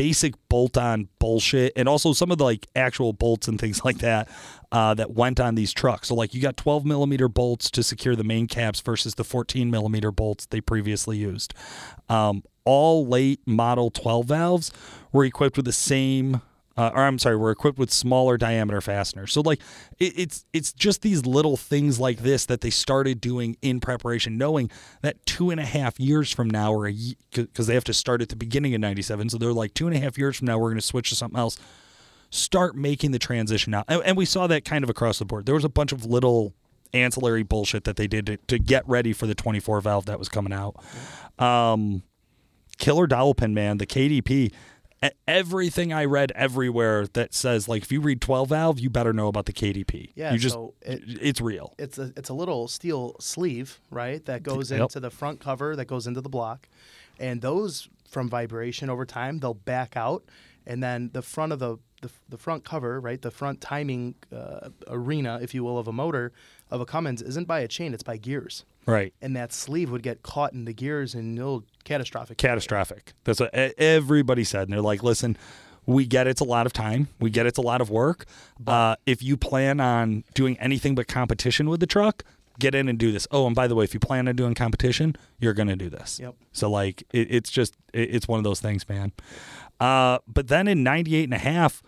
[0.00, 4.26] basic bolt-on bullshit and also some of the like actual bolts and things like that
[4.72, 6.08] uh, that went on these trucks.
[6.08, 9.70] So like you got 12 millimeter bolts to secure the main caps versus the 14
[9.70, 11.52] millimeter bolts they previously used.
[12.08, 14.72] Um, all late model 12 valves
[15.12, 16.40] were equipped with the same
[16.80, 19.34] uh, or I'm sorry, we're equipped with smaller diameter fasteners.
[19.34, 19.60] So like
[19.98, 24.38] it, it's it's just these little things like this that they started doing in preparation,
[24.38, 24.70] knowing
[25.02, 26.90] that two and a half years from now, or
[27.30, 29.94] because they have to start at the beginning of '97, so they're like two and
[29.94, 31.58] a half years from now, we're going to switch to something else.
[32.30, 35.44] Start making the transition now, and, and we saw that kind of across the board.
[35.44, 36.54] There was a bunch of little
[36.94, 40.30] ancillary bullshit that they did to, to get ready for the 24 valve that was
[40.30, 40.76] coming out.
[41.38, 42.04] Um,
[42.78, 44.52] killer dowel pin, man, the KDP.
[45.26, 49.28] Everything I read everywhere that says like if you read 12 valve, you better know
[49.28, 50.10] about the KDP.
[50.14, 51.72] Yeah, you just so it- it's real.
[51.78, 54.22] it's a it's a little steel sleeve, right?
[54.26, 54.80] That goes Yep.
[54.80, 56.68] into the front cover, that goes into the block,
[57.18, 60.22] and those from vibration over time they'll back out,
[60.66, 64.70] and then the front of the the, the front cover, right, the front timing uh,
[64.88, 66.32] arena, if you will, of a motor
[66.70, 69.14] of a Cummins isn't by a chain; it's by gears, Right.
[69.22, 72.38] and that sleeve would get caught in the gears and it'll catastrophic.
[72.38, 73.12] Catastrophic.
[73.24, 74.62] That's what everybody said.
[74.62, 75.36] And they're like, listen,
[75.86, 77.08] we get it's a lot of time.
[77.20, 78.24] We get it's a lot of work.
[78.66, 82.24] Uh, if you plan on doing anything but competition with the truck,
[82.58, 83.26] get in and do this.
[83.30, 85.88] Oh, and by the way, if you plan on doing competition, you're going to do
[85.88, 86.20] this.
[86.20, 86.34] Yep.
[86.52, 89.12] So like, it, it's just, it, it's one of those things, man.
[89.78, 91.82] Uh, but then in 98 and a half,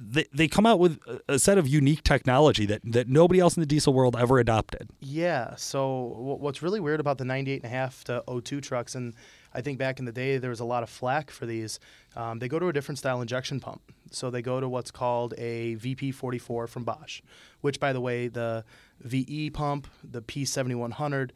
[0.00, 3.60] they, they come out with a- set of unique technology that, that nobody else in
[3.60, 4.88] the diesel world ever adopted.
[5.00, 5.56] Yeah.
[5.56, 9.14] So wh- what's really weird about the 98 and a half to 02 trucks, and
[9.52, 11.80] I think back in the day there was a lot of flack for these.
[12.14, 13.82] Um, they go to a different style injection pump.
[14.10, 17.20] So they go to what's called a VP44 from Bosch,
[17.60, 18.64] which, by the way, the
[19.00, 21.30] VE pump, the P7100,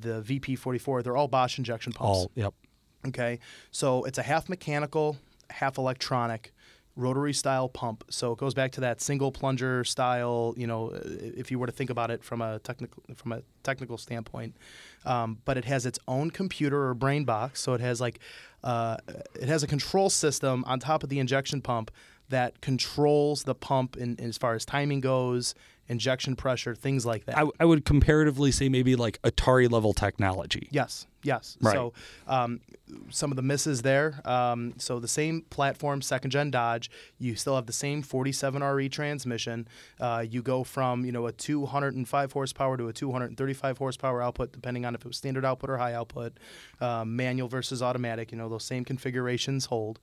[0.00, 2.18] the VP44, they're all Bosch injection pumps.
[2.18, 2.54] All, yep.
[3.06, 3.38] Okay,
[3.70, 5.18] so it's a half mechanical,
[5.50, 6.53] half electronic,
[6.96, 8.04] rotary style pump.
[8.10, 10.54] So it goes back to that single plunger style.
[10.56, 13.98] You know, if you were to think about it from a technical from a technical
[13.98, 14.56] standpoint,
[15.04, 17.60] um, but it has its own computer or brain box.
[17.60, 18.20] So it has like
[18.62, 18.96] uh,
[19.34, 21.90] it has a control system on top of the injection pump
[22.28, 25.54] that controls the pump in, in as far as timing goes,
[25.88, 27.36] injection pressure, things like that.
[27.38, 30.68] I, I would comparatively say maybe like Atari level technology.
[30.70, 31.56] Yes, yes.
[31.60, 31.72] Right.
[31.72, 31.92] So
[32.26, 32.60] um,
[33.10, 34.20] some of the misses there.
[34.24, 36.90] Um, so the same platform, second gen Dodge.
[37.18, 39.66] You still have the same 47RE transmission.
[40.00, 44.84] Uh, you go from you know a 205 horsepower to a 235 horsepower output, depending
[44.84, 46.34] on if it was standard output or high output.
[46.80, 48.30] Um, manual versus automatic.
[48.30, 49.98] You know those same configurations hold.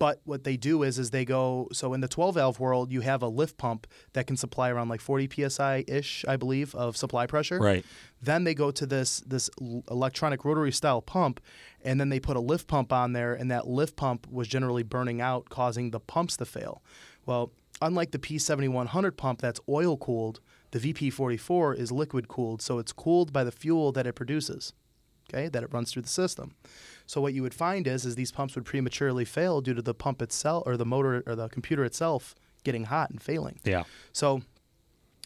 [0.00, 3.02] But what they do is is they go so in the 12 valve world you
[3.02, 6.96] have a lift pump that can supply around like 40 psi ish I believe of
[6.96, 7.58] supply pressure.
[7.58, 7.84] Right.
[8.22, 9.50] Then they go to this this
[9.90, 11.38] electronic rotary style pump,
[11.84, 14.82] and then they put a lift pump on there, and that lift pump was generally
[14.82, 16.82] burning out, causing the pumps to fail.
[17.26, 22.92] Well, unlike the P7100 pump that's oil cooled, the VP44 is liquid cooled, so it's
[22.92, 24.72] cooled by the fuel that it produces.
[25.32, 26.54] Okay, that it runs through the system.
[27.06, 29.94] So what you would find is is these pumps would prematurely fail due to the
[29.94, 33.58] pump itself or the motor or the computer itself getting hot and failing.
[33.64, 33.84] Yeah.
[34.12, 34.42] So,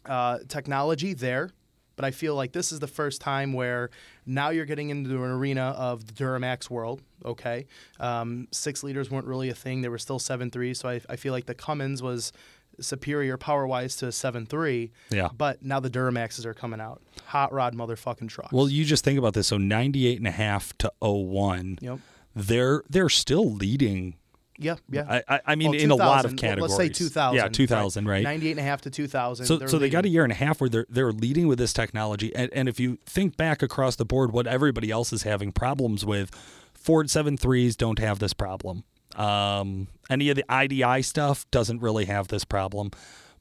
[0.06, 1.50] uh, technology there,
[1.96, 3.90] but I feel like this is the first time where
[4.26, 7.00] now you're getting into an arena of the Duramax world.
[7.24, 7.66] Okay,
[8.00, 10.74] um, six liters weren't really a thing; they were still seven three.
[10.74, 12.32] So I, I feel like the Cummins was
[12.80, 14.92] superior power wise to a seven three.
[15.10, 15.28] Yeah.
[15.36, 18.52] But now the Duramaxes are coming out, hot rod motherfucking trucks.
[18.52, 19.48] Well, you just think about this.
[19.48, 21.98] So 98 and a half to 01, Yep.
[22.34, 24.16] they're they're still leading.
[24.56, 25.22] Yeah, yeah.
[25.28, 26.78] I, I, mean, Well, in a lot of 2000, categories.
[26.78, 27.36] Let's say 2000.
[27.36, 28.22] Yeah, 2000, right?
[28.22, 29.46] 98 and a half to 2000.
[29.46, 31.72] So, so they got a year and a half where they're they're leading with this
[31.72, 35.50] technology, and, and if you think back across the board, what everybody else is having
[35.50, 36.30] problems with,
[36.72, 38.84] Ford 73s don't have this problem.
[39.18, 42.90] Um, any of the IDI stuff doesn't really have this problem,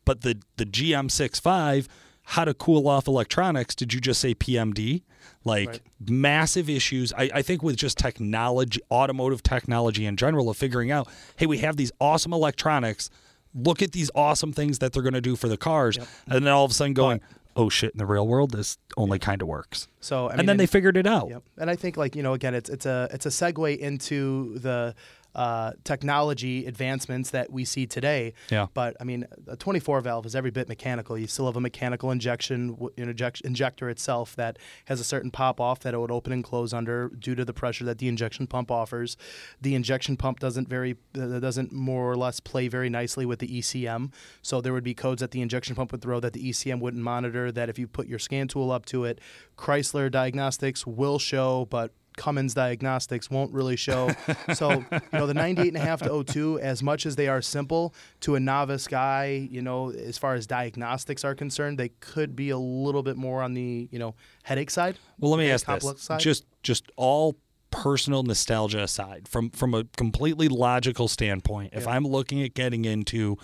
[0.06, 1.88] but the the GM65,
[2.24, 3.76] how to cool off electronics?
[3.76, 5.04] Did you just say PMD?
[5.46, 5.82] Like Right.
[6.10, 7.12] massive issues.
[7.14, 11.58] I, I think with just technology, automotive technology in general, of figuring out, hey, we
[11.60, 13.10] have these awesome electronics.
[13.54, 16.48] Look at these awesome things that they're going to do for the cars, and then
[16.48, 17.22] all of a sudden going,
[17.56, 17.92] oh shit!
[17.94, 19.88] In the real world, this only kind of works.
[20.00, 21.30] So I and mean, then they figured it out.
[21.30, 21.44] Yep.
[21.58, 24.96] And I think like, you know, again, it's it's a it's a segue into the
[25.36, 28.34] uh, technology advancements that we see today.
[28.50, 28.68] Yeah.
[28.74, 31.18] But I mean, a 24 valve is every bit mechanical.
[31.18, 35.94] You still have a mechanical injection injector itself that has a certain pop off that
[35.94, 39.18] it would open and close under due to the pressure that the injection pump offers.
[39.62, 43.48] The injection pump doesn't very uh, doesn't more or less play very nicely with the
[43.48, 44.12] ECM.
[44.42, 47.04] So there would be codes that the injection pump would throw that the ECM wouldn't
[47.04, 47.52] monitor.
[47.52, 49.20] That if you put your scan tool up to it,
[49.58, 54.12] Chrysler Diagnostics will show, but Cummins Diagnostics won't really show.
[54.54, 57.42] so, you know, the 98 and a half to 02, as much as they are
[57.42, 62.36] simple to a novice guy, you know, as far as diagnostics are concerned, they could
[62.36, 64.98] be a little bit more on the, you know, headache side.
[65.20, 66.20] Well, let me ask this: side.
[66.20, 67.38] just just all
[67.72, 71.92] personal nostalgia aside, from from a completely logical standpoint, if Yeah.
[71.92, 73.38] I'm looking at getting into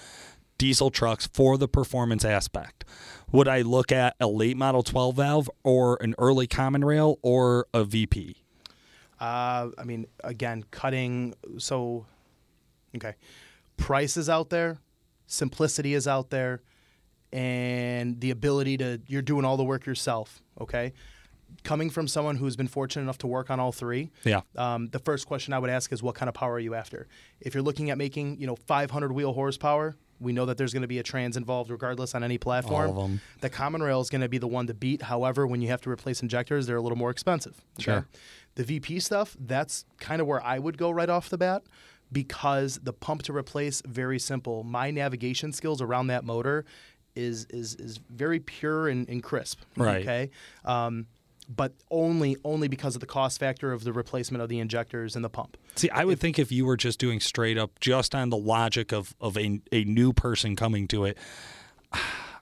[0.59, 2.83] diesel trucks for the performance aspect,
[3.31, 7.65] would I look at a late model 12 valve or an early common rail or
[7.73, 8.43] a VP?
[9.19, 11.33] Uh, I mean, again, cutting.
[11.57, 12.05] So,
[12.95, 13.15] okay,
[13.77, 14.77] price is out there,
[15.27, 16.61] simplicity is out there,
[17.31, 20.41] and the ability to you're doing all the work yourself.
[20.61, 20.93] Okay,
[21.63, 24.11] coming from someone who's been fortunate enough to work on all three.
[24.23, 24.41] Yeah.
[24.55, 27.07] Um, the first question I would ask is, what kind of power are you after?
[27.41, 30.81] If you're looking at making, you know, 500 wheel horsepower, We know that there's going
[30.81, 32.89] to be a trans involved regardless on any platform.
[32.89, 33.21] All of 'em.
[33.39, 35.01] The common rail is going to be the one to beat.
[35.03, 37.61] However, when you have to replace injectors, they're a little more expensive.
[37.77, 38.05] Sure.
[38.59, 41.63] The VP stuff, that's kind of where I would go right off the bat
[42.11, 44.65] because the pump to replace very simple.
[44.65, 46.65] My navigation skills around that motor
[47.15, 49.61] is is is very pure and, and crisp.
[49.77, 50.01] Right.
[50.01, 50.31] Okay.
[50.65, 51.07] Um,
[51.47, 55.23] but only only because of the cost factor of the replacement of the injectors and
[55.23, 55.55] the pump.
[55.75, 58.91] See, I would think if you were just doing straight up, just on the logic
[58.91, 61.17] of of a a new person coming to it.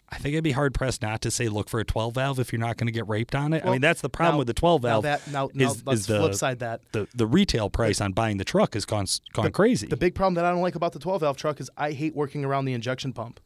[0.09, 2.53] I think it'd be hard pressed not to say look for a 12 valve if
[2.53, 3.65] you're not going to get raped on it.
[3.65, 5.03] I mean, that's the problem now- with the 12 now valve.
[5.03, 6.81] that- now- now is, is the flip side that.
[6.93, 9.87] the the retail price on buying the truck has gone gone crazy.
[9.87, 12.15] The big problem that I don't like about the 12 valve truck is I hate
[12.15, 13.39] working around the injection pump.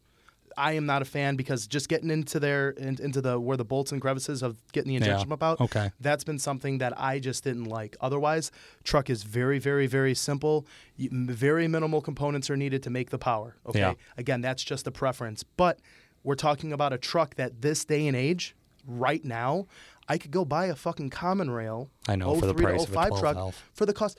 [0.58, 3.64] I am not a fan because just getting into there in, into the where the
[3.64, 5.36] bolts and crevices of getting the injection Yeah.
[5.38, 5.62] pump out.
[5.62, 5.92] Okay.
[6.02, 7.96] that's been something that I just didn't like.
[8.02, 8.52] Otherwise,
[8.84, 10.68] truck is very, very, very simple.
[11.00, 13.56] Very minimal components are needed to make the power.
[13.66, 13.94] Okay, Yeah.
[14.18, 15.42] again, that's just a preference.
[15.44, 15.80] But
[16.24, 18.56] we're talking about a truck that this day and age,
[18.88, 19.68] right now,
[20.08, 21.90] I could go buy a fucking common rail.
[22.08, 23.64] I know, for the 03 to price of a 12 truck valve.
[23.74, 24.18] for the cost.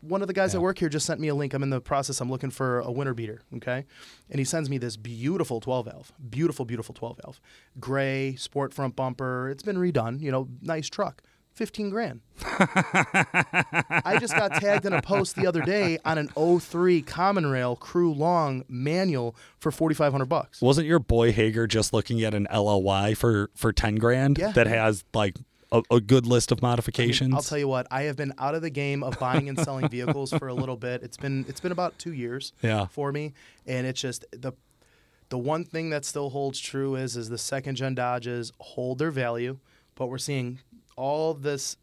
[0.00, 0.58] One of the guys Yeah.
[0.58, 1.54] at work here just sent me a link.
[1.54, 2.20] I'm in the process.
[2.20, 3.42] I'm looking for a winter beater.
[3.54, 3.84] Okay,
[4.30, 7.40] and he sends me this beautiful 12 valve, beautiful, beautiful 12 valve,
[7.78, 9.48] gray sport front bumper.
[9.48, 10.20] It's been redone.
[10.20, 11.22] You know, nice truck.
[11.54, 12.20] 15 grand.
[12.44, 17.76] I just got tagged in a post the other day on an 03 Common Rail
[17.76, 20.60] Crew Long manual for 4500 bucks.
[20.62, 24.52] Wasn't your boy Hager just looking at an LLY for for 10 grand Yeah.
[24.52, 25.36] that has like
[25.70, 27.34] a, a good list of I mean, modifications?
[27.34, 29.88] I'll tell you what, I have been out of the game of buying and selling
[29.88, 31.02] vehicles for a little bit.
[31.02, 32.86] It's been it's been about 2 years Yeah.
[32.86, 33.34] for me
[33.66, 34.52] and it's just the
[35.28, 39.10] the one thing that still holds true is is the second gen Dodges hold their
[39.10, 39.58] value,
[39.94, 40.58] but we're seeing
[40.96, 41.76] all this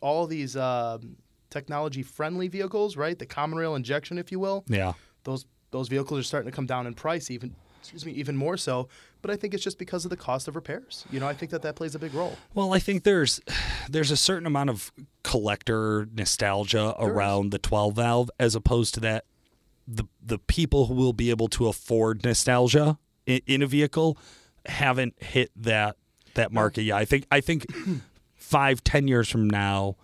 [0.00, 1.16] all these um,
[1.50, 3.18] technology friendly vehicles, right?
[3.18, 4.64] The common rail injection if you will.
[4.68, 4.92] yeah.
[5.24, 8.56] those those vehicles are starting to come down in price even excuse me even more
[8.58, 8.88] so
[9.22, 11.50] but i think it's just because of the cost of repairs you know i think
[11.50, 13.40] that that plays a big role Well, I think there's
[13.88, 17.14] there's a certain amount of collector nostalgia There is.
[17.14, 19.24] around the 12 valve as opposed to that
[19.88, 24.18] the the people who will be able to afford nostalgia in, in a vehicle
[24.66, 25.96] haven't hit that
[26.34, 26.96] that market yet.
[26.96, 27.64] I think I think
[28.50, 29.96] five ten years from now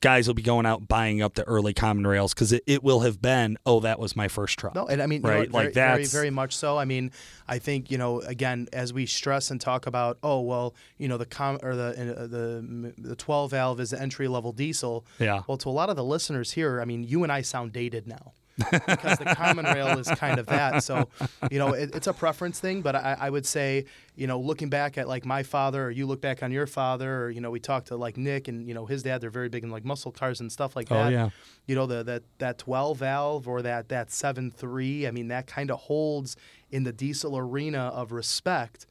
[0.00, 3.00] guys will be going out buying up the early common rails because it, it will
[3.00, 4.74] have been oh that was my first truck.
[4.74, 5.52] No and i mean you know right?
[5.52, 6.78] what, like very, very very much so.
[6.78, 7.10] I mean
[7.46, 11.18] i think you know again as we stress and talk about oh well you know
[11.18, 15.04] the com or the uh, the the 12 valve is the entry level diesel.
[15.18, 15.42] Yeah.
[15.46, 18.06] well to a lot of the listeners here i mean you and i sound dated
[18.06, 20.82] now because the common rail is kind of that.
[20.82, 21.08] So,
[21.50, 22.82] you know, it, it's a preference thing.
[22.82, 23.84] But I, I would say,
[24.16, 27.24] you know, looking back at like my father, or you look back on your father,
[27.24, 29.20] or you know, we talked to like Nick and you know his dad.
[29.20, 30.98] They're very big in like muscle cars and stuff like that.
[30.98, 31.12] Oh, that.
[31.12, 31.30] yeah.
[31.66, 35.06] You know, the that that 12 valve or that that seven three.
[35.06, 36.36] I mean, that kind of holds
[36.70, 38.86] in the diesel arena of respect.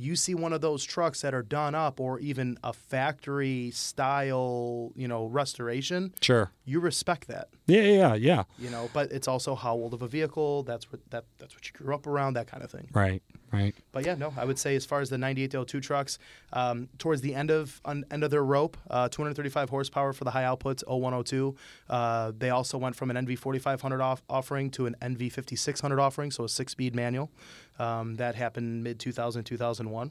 [0.00, 4.92] You see one of those trucks that are done up, or even a factory style,
[4.94, 6.14] you know, restoration.
[6.20, 6.50] sure.
[6.64, 7.48] You respect that.
[7.66, 11.00] Yeah yeah yeah you know but it's also how old of a vehicle that's what
[11.10, 12.88] that that's what you grew up around that kind of thing.
[12.92, 13.74] Right right.
[13.92, 16.18] But yeah no i would say as far as the 98 to 02 trucks
[16.52, 20.30] um, towards the end of on, end of their rope uh, 235 horsepower for the
[20.30, 21.54] high outputs 0102
[21.88, 26.30] uh, they also went from an nv 4500 off, offering to an nv 5600 offering
[26.30, 27.30] so a six speed manual
[27.78, 30.10] um, that happened mid 2000 2001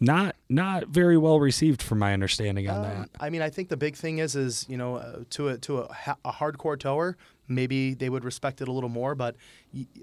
[0.00, 3.10] not not very well received from my understanding on Um, that.
[3.20, 5.78] I mean, I think the big thing is, is you know, uh, to a to
[5.78, 7.16] a, ha- a hardcore tower,
[7.48, 9.14] maybe they would respect it a little more.
[9.14, 9.36] But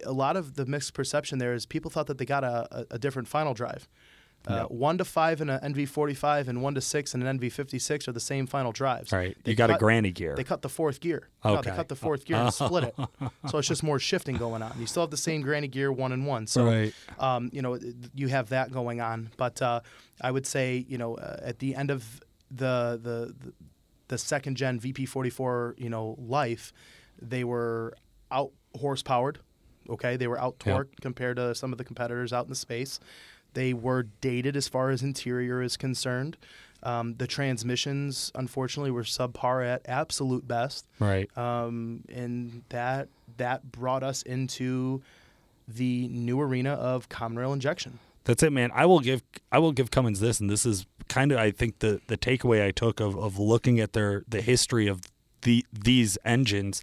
[0.06, 2.99] a lot of the mixed perception there is people thought that they got a, a,
[2.99, 3.88] different final drive.
[4.47, 4.63] Uh.
[4.65, 8.19] One to five in an NV45 and one to six in an NV56 are the
[8.19, 9.12] same final drives.
[9.12, 11.27] right They you got a granny gear They cut the fourth gear.
[11.45, 11.75] No, they Okay.
[11.75, 12.95] cut the fourth gear and split it.
[13.49, 14.73] So it's just more shifting going on.
[14.80, 16.47] You still have the same granny gear one and one.
[16.47, 16.93] So Right.
[17.19, 17.77] um, you know,
[18.15, 19.30] you have that going on.
[19.38, 19.82] But uh,
[20.19, 23.54] I would say, you know, uh, at the end of the the the,
[24.08, 26.73] the second gen VP44, you know, life,
[27.22, 27.94] they were
[28.32, 29.40] out horsepowered.
[29.90, 33.00] Okay, they were out torqued compared to some of the competitors out in the space.
[33.54, 36.38] They were dated as far as interior is concerned.
[36.84, 43.08] Um, the transmissions, unfortunately, were subpar at absolute best right um, and that
[43.38, 45.02] that brought us into
[45.68, 48.00] the new arena of common rail injection.
[48.24, 48.72] That's it, man.
[48.74, 51.80] I will give I will give Cummins this, and this is kind of I think
[51.80, 55.02] the the takeaway I took of of looking at their the history of
[55.41, 56.82] the these engines.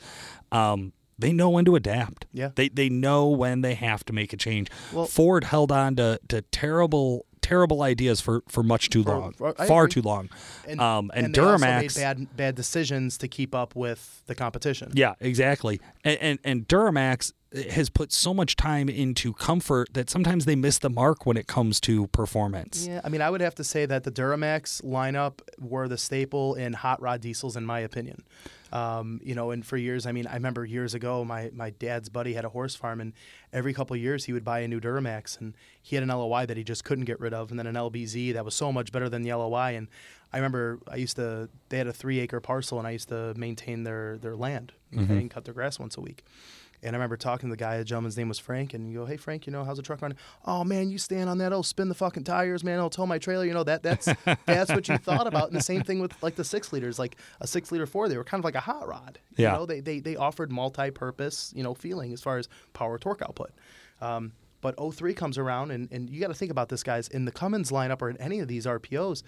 [0.52, 2.26] Um, they know when to adapt.
[2.32, 2.50] Yeah.
[2.54, 4.68] They they know when they have to make a change.
[4.92, 9.52] Well- Ford held on to, to terrible terrible ideas for, for much too long, for-
[9.54, 9.94] far agree.
[9.94, 10.28] too long.
[10.66, 14.92] And, um, and, also Duramax made bad bad decisions to keep up with the competition.
[14.94, 15.80] Yeah, exactly.
[16.04, 17.32] And, and and Duramax
[17.70, 21.46] has put so much time into comfort that sometimes they miss the mark when it
[21.46, 22.86] comes to performance.
[22.86, 26.54] Yeah, I mean, I would have to say that the Duramax lineup were the staple
[26.54, 28.22] in hot rod diesels, in my opinion.
[28.72, 32.08] Um, you know, and for years, I mean, I remember years ago, my, my dad's
[32.08, 33.12] buddy had a horse farm, and
[33.52, 36.46] every couple of years he would buy a new Duramax, and he had an LOI
[36.46, 38.92] that he just couldn't get rid of, and then an LBZ that was so much
[38.92, 39.76] better than the LOI.
[39.76, 39.88] And
[40.32, 43.34] I remember I used to, they had a three acre parcel, and I used to
[43.36, 46.24] maintain their, their land okay, and cut their grass once a week.
[46.82, 49.06] And I remember talking to the guy, the gentleman's name was Frank, and you go,
[49.06, 50.18] "Hey Frank, you know how's the truck running?
[50.44, 52.78] Oh man, you stand on that, oh spin the fucking tires, man.
[52.78, 53.44] I'll tow my trailer.
[53.44, 54.08] You know that that's
[54.46, 57.16] that's what you thought about." And the same thing with like the six liters, like
[57.40, 59.18] a six liter four, they were kind of like a hot rod.
[59.36, 59.52] Yeah.
[59.52, 63.22] You know, they they they offered multi-purpose, you know, feeling as far as power torque
[63.22, 63.50] output.
[64.00, 67.08] Um, but 03 comes around, and, and you got to think about this, guys.
[67.08, 69.22] In the Cummins lineup or in any of these RPOs,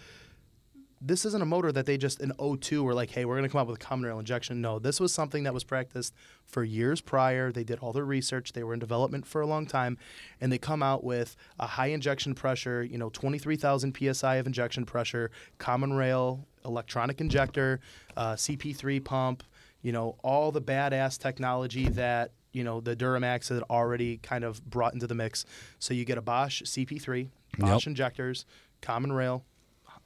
[1.02, 3.48] this isn't a motor that they just in 02 were like, hey, we're going to
[3.50, 4.60] come up with a common rail injection.
[4.60, 7.50] No, this was something that was practiced for years prior.
[7.50, 8.52] They did all their research.
[8.52, 9.96] They were in development for a long time,
[10.42, 14.84] and they come out with a high injection pressure, you know, 23,000 psi of injection
[14.84, 17.80] pressure, common rail, electronic injector,
[18.16, 19.42] uh, CP3 pump,
[19.80, 24.62] you know, all the badass technology that you know the Duramax had already kind of
[24.68, 25.46] brought into the mix.
[25.78, 27.28] So you get a Bosch CP3,
[27.58, 27.90] Bosch Yep.
[27.90, 28.44] injectors,
[28.82, 29.44] common rail,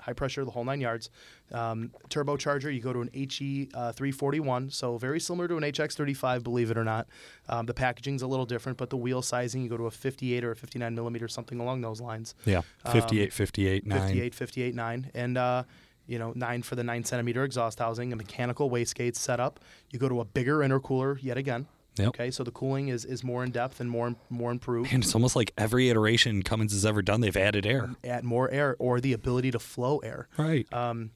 [0.04, 1.10] high pressure, the whole nine yards.
[1.52, 6.42] Um, turbocharger, you go to an HE uh, 341, so very similar to an HX35,
[6.42, 7.06] believe it or not.
[7.48, 10.44] Um, the packaging's a little different, but the wheel sizing, you go to a 58
[10.44, 12.34] or a 59 millimeter, something along those lines.
[12.44, 14.00] Yeah, 58, 58, 9.
[14.00, 15.10] 58, 58, 9.
[15.14, 15.62] And, uh,
[16.06, 19.60] you know, 9 for the 9 centimeter exhaust housing, a mechanical wastegate setup.
[19.90, 21.66] You go to a bigger intercooler yet again.
[21.96, 22.08] Yep.
[22.08, 24.92] Okay, so the cooling is, is more in depth and more more improved.
[24.92, 27.90] And it's almost like every iteration Cummins has ever done, they've added air.
[28.02, 30.28] Add more air or the ability to flow air.
[30.36, 30.66] Right.
[30.72, 31.10] Um,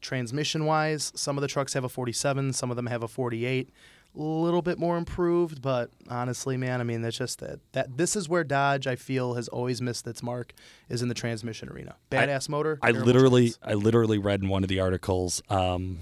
[0.00, 3.70] transmission wise, some of the trucks have a 47, some of them have a 48.
[4.16, 7.58] A little bit more improved, but honestly, man, I mean, that's just that.
[7.72, 10.52] That this is where Dodge, I feel, has always missed its mark,
[10.88, 11.96] is in the transmission arena.
[12.12, 12.78] Badass motor.
[12.80, 13.54] I literally.
[13.60, 15.42] I literally read in one of the articles.
[15.50, 15.98] Um,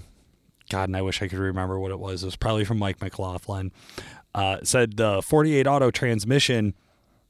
[0.69, 2.21] God, and I wish I could remember what it was.
[2.23, 3.71] It was probably from Mike McLaughlin.
[4.35, 6.73] Uh, said the 48 auto transmission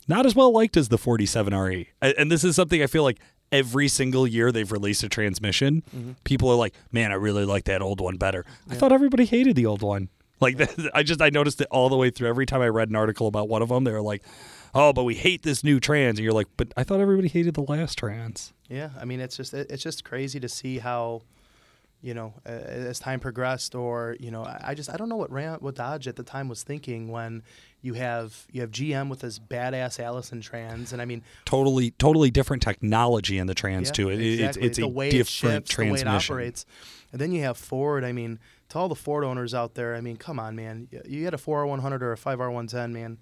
[0.07, 3.19] not as well liked as the 47 RE, and this is something I feel like
[3.51, 5.83] every single year they've released a transmission.
[5.95, 6.11] Mm-hmm.
[6.23, 9.55] People are like, "Man, I really like that old one better." I thought everybody hated
[9.55, 10.09] the old one.
[10.41, 10.59] Like,
[10.93, 12.27] I just I noticed it all the way through.
[12.27, 14.23] Every time I read an article about one of them, they were like,
[14.75, 17.53] "Oh, but we hate this new trans," and you're like, "But I thought everybody hated
[17.53, 21.21] the last trans." Yeah, I mean, it's just it's just crazy to see how,
[22.03, 25.57] you know, as time progressed, or you know, I just I don't know what Ram,
[25.61, 27.43] what Dodge at the time was thinking when
[27.81, 32.29] you have you have GM with this badass Allison trans, and I mean, totally totally
[32.29, 34.09] different technology in the trans Yeah, too.
[34.09, 34.67] It, it's exactly.
[34.67, 36.33] it's the a way it different shifts, the way it transmission.
[36.33, 36.65] operates.
[37.13, 38.03] And then you have Ford.
[38.03, 38.37] I mean,
[38.69, 40.89] to all the Ford owners out there, I mean, come on, man.
[41.07, 43.17] You had a 4R100 or a 5R110, man.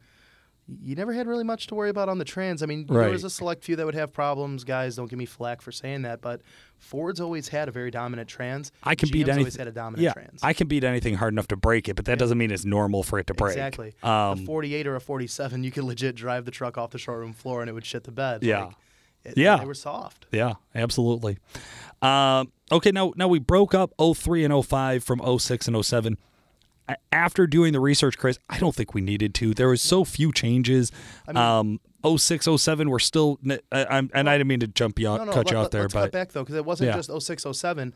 [0.82, 2.63] You never had really much to worry about on the trans.
[2.63, 4.63] I mean, there was a select few that would have problems.
[4.63, 6.41] Guys, don't give me flack for saying that, but
[6.78, 8.72] Ford's always had a very dominant trans.
[8.84, 9.59] I can GM's beat always anything.
[9.59, 10.39] had a dominant Yeah, trans.
[10.43, 13.03] I can beat anything hard enough to break it, but that doesn't mean it's normal
[13.03, 13.53] for it to break.
[13.53, 13.93] Exactly.
[14.03, 17.34] a Um, 48 or a 47, you could legit drive the truck off the showroom
[17.34, 18.43] floor and it would shit the bed.
[18.43, 18.65] Yeah.
[18.65, 18.76] Like,
[19.26, 19.57] it- Yeah.
[19.57, 20.26] They were soft.
[20.32, 21.38] yeah, absolutely.
[22.01, 26.17] Um, okay, now now we broke up 03 and 05 from 06 and 07.
[27.12, 29.54] After doing the research, Chris, I don't think we needed to.
[29.54, 30.92] There was so few changes.
[31.28, 31.80] um,
[32.18, 33.40] 06, 07, we're still.
[33.72, 35.66] I, I'm, and I didn't mean to jump you out, No, no, cut you let,
[35.66, 36.96] out there, us but cut back though, because it wasn't Yeah.
[36.98, 37.94] just 06, 07.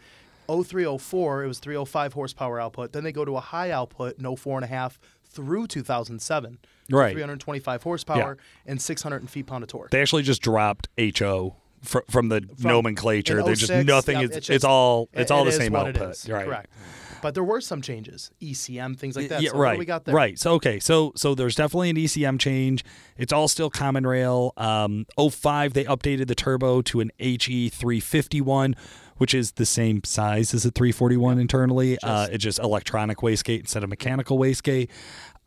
[0.48, 2.92] 03, 04, it was 305 horsepower output.
[2.94, 6.60] Then they go to a high output, no four and a half through 2007.
[6.92, 7.14] Right.
[7.14, 9.90] 325 horsepower and 600 feet pound of torque.
[9.90, 13.44] they actually just dropped HO fr- from the From- nomenclature.
[13.44, 14.18] There's just nothing.
[14.18, 16.28] yeah, it's, it's it's, just- all it's all it the same output.
[16.28, 16.46] Right.
[16.46, 16.70] Correct.
[17.22, 19.42] But there were some changes, ECM, things like that.
[19.42, 19.80] Yeah, so right.
[19.80, 20.14] we got there?
[20.14, 20.38] Right.
[20.38, 20.80] So okay.
[20.80, 22.84] So so there's definitely an ECM change.
[23.18, 24.54] It's all still common rail.
[24.58, 28.76] Um, 05 they updated the turbo to an HE 351,
[29.18, 31.98] which is the same size as a 341 internally.
[32.04, 34.90] uh, it's just electronic wastegate instead of mechanical wastegate.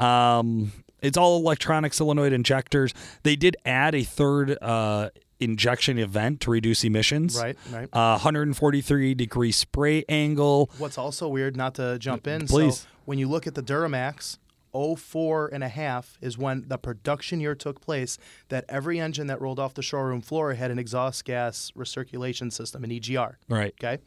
[0.00, 2.92] Um, it's all electronic solenoid injectors.
[3.22, 5.10] They did add a third uh,
[5.40, 7.36] injection event to reduce emissions.
[7.38, 7.88] Right, right.
[7.92, 10.70] Uh, 143 degree spray angle.
[10.78, 12.80] What's also weird, not to jump in, Please.
[12.80, 14.38] so when you look at the Duramax,
[14.72, 18.18] 04 and a half is when the production year took place
[18.48, 22.84] that every engine that rolled off the showroom floor had an exhaust gas recirculation system,
[22.84, 23.36] an EGR.
[23.48, 23.74] Right.
[23.82, 23.98] Okay.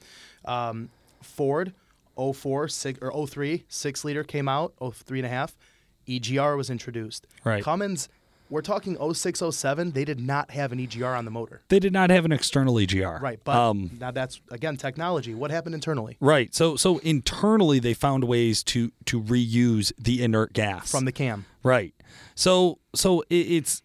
[0.46, 0.90] Um,
[1.22, 1.74] Ford,
[2.16, 5.56] 04, six, or 03, six liter came out, 03 and a half.
[6.08, 7.28] EGR was introduced.
[7.44, 7.64] Right.
[7.64, 8.10] Cummins,
[8.52, 11.62] we're talking 06, 07, they did not have an EGR on the motor.
[11.70, 13.22] They did not have an external EGR.
[13.22, 13.40] Right.
[13.44, 15.34] But um, now that's, again, technology.
[15.34, 16.18] What happened internally?
[16.20, 16.54] Right.
[16.54, 21.46] So so internally they found ways to to reuse the inert gas From the cam.
[21.64, 21.94] right.
[22.36, 23.82] So so it, it's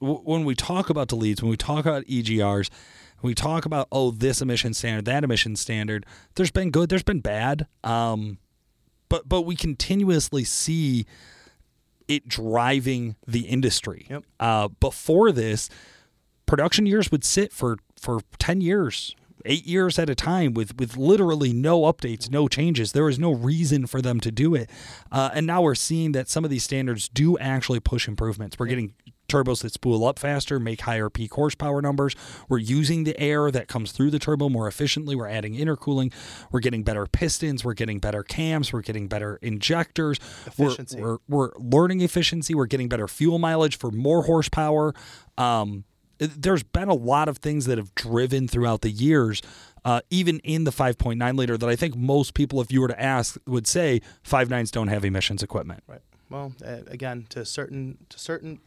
[0.00, 2.70] when we talk about deletes, when we talk about EGRs,
[3.20, 6.06] we talk about oh this emission standard, that emission standard.
[6.36, 7.66] There's been good, there's been bad.
[7.82, 8.38] Um,
[9.08, 11.06] but but we continuously see
[12.08, 14.06] it driving the industry.
[14.10, 14.24] Yep.
[14.38, 15.70] Uh, before this,
[16.46, 20.96] production years would sit for for ten years, eight years at a time, with with
[20.96, 22.92] literally no updates, no changes.
[22.92, 24.70] There was no reason for them to do it,
[25.10, 28.58] uh, and now we're seeing that some of these standards do actually push improvements.
[28.58, 28.94] We're getting
[29.28, 32.14] turbos that spool up faster, make higher peak horsepower numbers.
[32.48, 35.14] We're using the air that comes through the turbo more efficiently.
[35.14, 36.12] We're adding intercooling.
[36.50, 37.64] We're getting better pistons.
[37.64, 38.72] We're getting better cams.
[38.72, 40.18] We're getting better injectors.
[40.56, 41.00] We're- Efficiency.
[41.00, 42.54] We're, we're, learning efficiency.
[42.54, 44.94] We're getting better fuel mileage for more horsepower.
[45.36, 45.84] Um,
[46.18, 49.42] there's been a lot of things that have driven throughout the years.
[49.84, 53.00] Uh, even in the 5.9 liter, that I think most people, if you were to
[53.00, 55.82] ask, would say 5.9s don't have emissions equipment.
[55.86, 56.00] Right.
[56.30, 58.60] Well, again, to certain to certain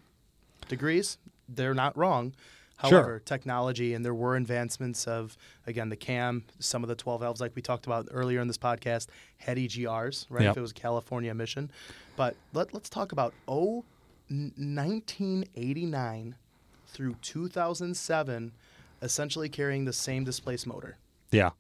[0.68, 1.18] degrees,
[1.50, 2.34] they're not wrong.
[2.82, 2.92] Sure.
[2.92, 7.42] However, technology and there were advancements of again the cam, some of the 12 valves
[7.42, 9.08] like we talked about earlier in this podcast
[9.38, 10.44] had EGRs, right?
[10.44, 10.52] Yep.
[10.52, 11.72] If it was California emission,
[12.16, 13.84] but let, let's talk about oh,
[14.30, 16.36] 1989
[16.88, 18.52] through 2007,
[19.02, 20.98] essentially carrying the same displaced motor,
[21.32, 21.52] Yeah.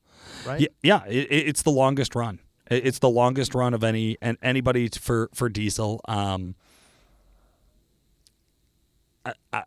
[0.45, 0.61] right?
[0.61, 2.39] Yeah, yeah it- it's the longest run.
[2.69, 6.01] It's the longest run of any and anybody for for diesel.
[6.07, 6.55] Um,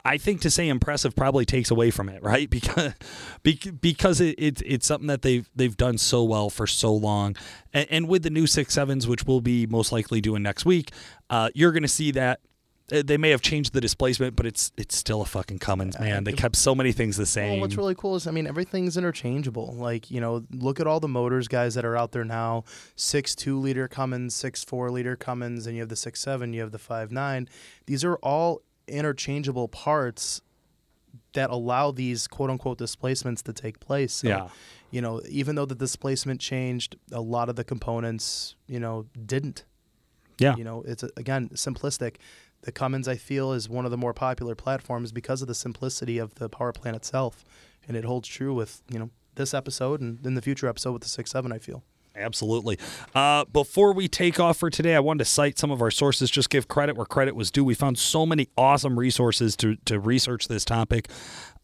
[0.04, 2.48] I- think to say impressive probably takes away from it, right?
[2.48, 2.94] Because
[3.42, 7.36] because it, it it's something that they've they've done so well for so long,
[7.72, 10.90] and, and with the new six sevens, which we'll be most likely doing next week,
[11.30, 12.40] uh, you're going to see that.
[12.92, 16.24] uh, They may have changed the displacement, but it's it's still a fucking Cummins, man.
[16.24, 17.52] They kept so many things the same.
[17.52, 19.74] Well, what's really cool is, I mean, everything's interchangeable.
[19.74, 22.64] Like, you know, look at all the motors guys that are out there now:
[22.96, 26.60] six two liter Cummins, six four liter Cummins, and you have the six seven, you
[26.60, 27.48] have the five nine.
[27.86, 30.42] These are all interchangeable parts
[31.32, 34.12] that allow these quote unquote displacements to take place.
[34.14, 34.48] So, Yeah.
[34.92, 39.64] You know, even though the displacement changed, a lot of the components, you know, didn't.
[40.38, 42.16] yeah, You know, it's again simplistic.
[42.62, 46.18] The Cummins, I feel, is one of the more popular platforms because of the simplicity
[46.18, 47.44] of the power plant itself,
[47.86, 51.02] and it holds true with you know this episode and in the future episode with
[51.02, 51.52] the six seven.
[51.52, 51.84] I feel.
[52.20, 52.78] Absolutely.
[53.14, 56.30] Uh, before we take off for today, I wanted to cite some of our sources,
[56.30, 57.64] just give credit where credit was due.
[57.64, 61.08] We found so many awesome resources to, to research this topic.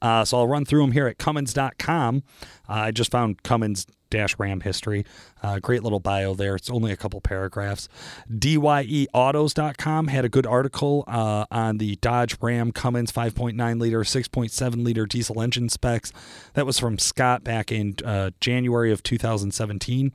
[0.03, 2.23] Uh, so I'll run through them here at Cummins.com.
[2.69, 5.05] Uh, I just found Cummins dash Ram history.
[5.43, 6.55] Uh, great little bio there.
[6.55, 7.89] It's only a couple paragraphs.
[8.31, 15.07] DYEautos.com had a good article uh, on the Dodge Ram Cummins 5.9 liter, 6.7 liter
[15.07, 16.13] diesel engine specs.
[16.55, 20.13] That was from Scott back in uh, January of 2017.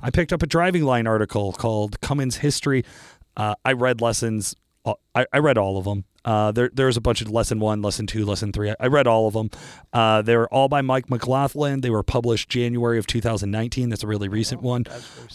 [0.00, 2.84] I picked up a Drivingline article called Cummins History.
[3.36, 4.54] Uh, I read lessons.
[5.14, 6.04] I, I read all of them.
[6.26, 8.70] Uh, there, there's a bunch of lesson one, lesson two, lesson three.
[8.70, 9.50] I, I read all of them.
[9.92, 11.80] Uh, they were all by Mike McLaughlin.
[11.82, 13.88] They were published January of 2019.
[13.90, 14.84] That's a really recent one.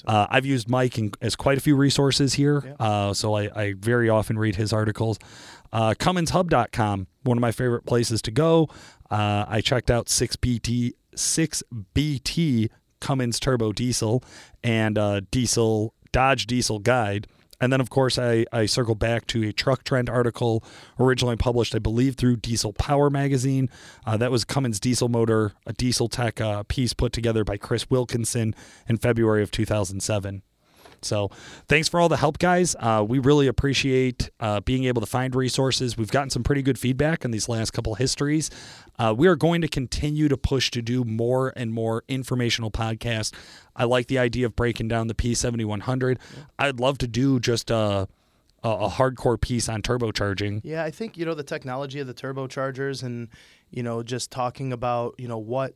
[0.06, 2.74] Uh, I've used Mike in, as quite a few resources here, Yeah.
[2.80, 5.18] uh, so I, I very often read his articles.
[5.72, 8.68] Uh, CumminsHub.com, one of my favorite places to go.
[9.12, 12.70] Uh, I checked out 6BT, 6BT
[13.00, 14.24] Cummins Turbo Diesel
[14.64, 17.28] and uh, Diesel Dodge Diesel Guide.
[17.62, 20.64] And then, of course, I, I circle back to a truck trend article
[21.00, 23.70] originally published, I believe, through Diesel Power Magazine.
[24.06, 27.90] Uh, that was Cummins Diesel Motor, a diesel tech uh, piece put together by Chris
[27.90, 28.56] Wilkinson
[28.88, 30.42] in February of 2007.
[31.06, 31.30] So,
[31.68, 32.76] thanks for all the help, guys.
[32.80, 35.98] Uh, we really appreciate uh, being able to find resources.
[35.98, 38.50] We've gotten some pretty good feedback in these last couple histories.
[38.98, 43.34] Uh, we are going to continue to push to do more and more informational podcasts.
[43.76, 46.18] I like the idea of breaking down the P7100.
[46.58, 48.08] I'd love to do just a,
[48.64, 50.62] a, a hardcore piece on turbocharging.
[50.64, 53.30] Yeah, I think you know the technology of the turbochargers, and
[53.70, 55.76] you know just talking about you know what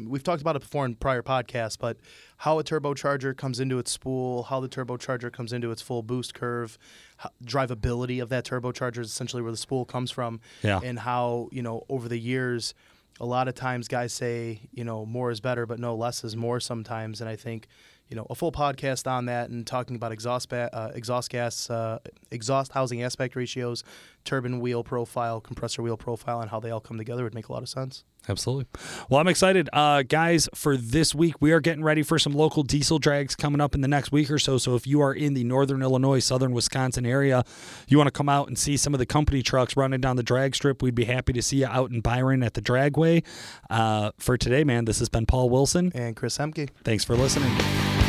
[0.00, 1.96] we've talked about it before in prior podcasts, but
[2.42, 6.34] how a turbocharger comes into its spool, how the turbocharger comes into its full boost
[6.34, 6.76] curve,
[7.18, 10.80] how, drivability of that turbocharger is essentially where the spool comes from, Yeah.
[10.82, 12.74] and how you know over the years,
[13.20, 16.34] a lot of times guys say you know more is better, but no less is
[16.36, 17.68] more sometimes, and I think.
[18.08, 21.70] You know, a full podcast on that and talking about exhaust ba- uh, exhaust gas,
[21.70, 21.98] uh,
[22.30, 23.84] exhaust housing aspect ratios,
[24.24, 27.52] turbine wheel profile, compressor wheel profile, and how they all come together would make a
[27.52, 28.04] lot of sense.
[28.28, 28.66] Absolutely.
[29.08, 29.68] Well, I'm excited.
[29.72, 33.60] Uh, guys, for this week, we are getting ready for some local diesel drags coming
[33.60, 34.58] up in the next week or so.
[34.58, 37.44] So if you are in the northern Illinois, southern Wisconsin area,
[37.88, 40.22] you want to come out and see some of the company trucks running down the
[40.22, 43.24] drag strip, we'd be happy to see you out in Byron at the Dragway.
[43.68, 45.90] Uh, for today, man, this has been Paul Wilson.
[45.94, 46.70] And Chris Hemke.
[46.84, 48.01] Thanks for listening.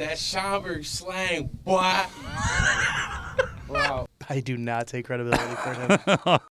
[0.00, 1.76] That Schaumburg slang, boy.
[3.68, 4.06] wow.
[4.30, 6.38] I do not take credibility for him.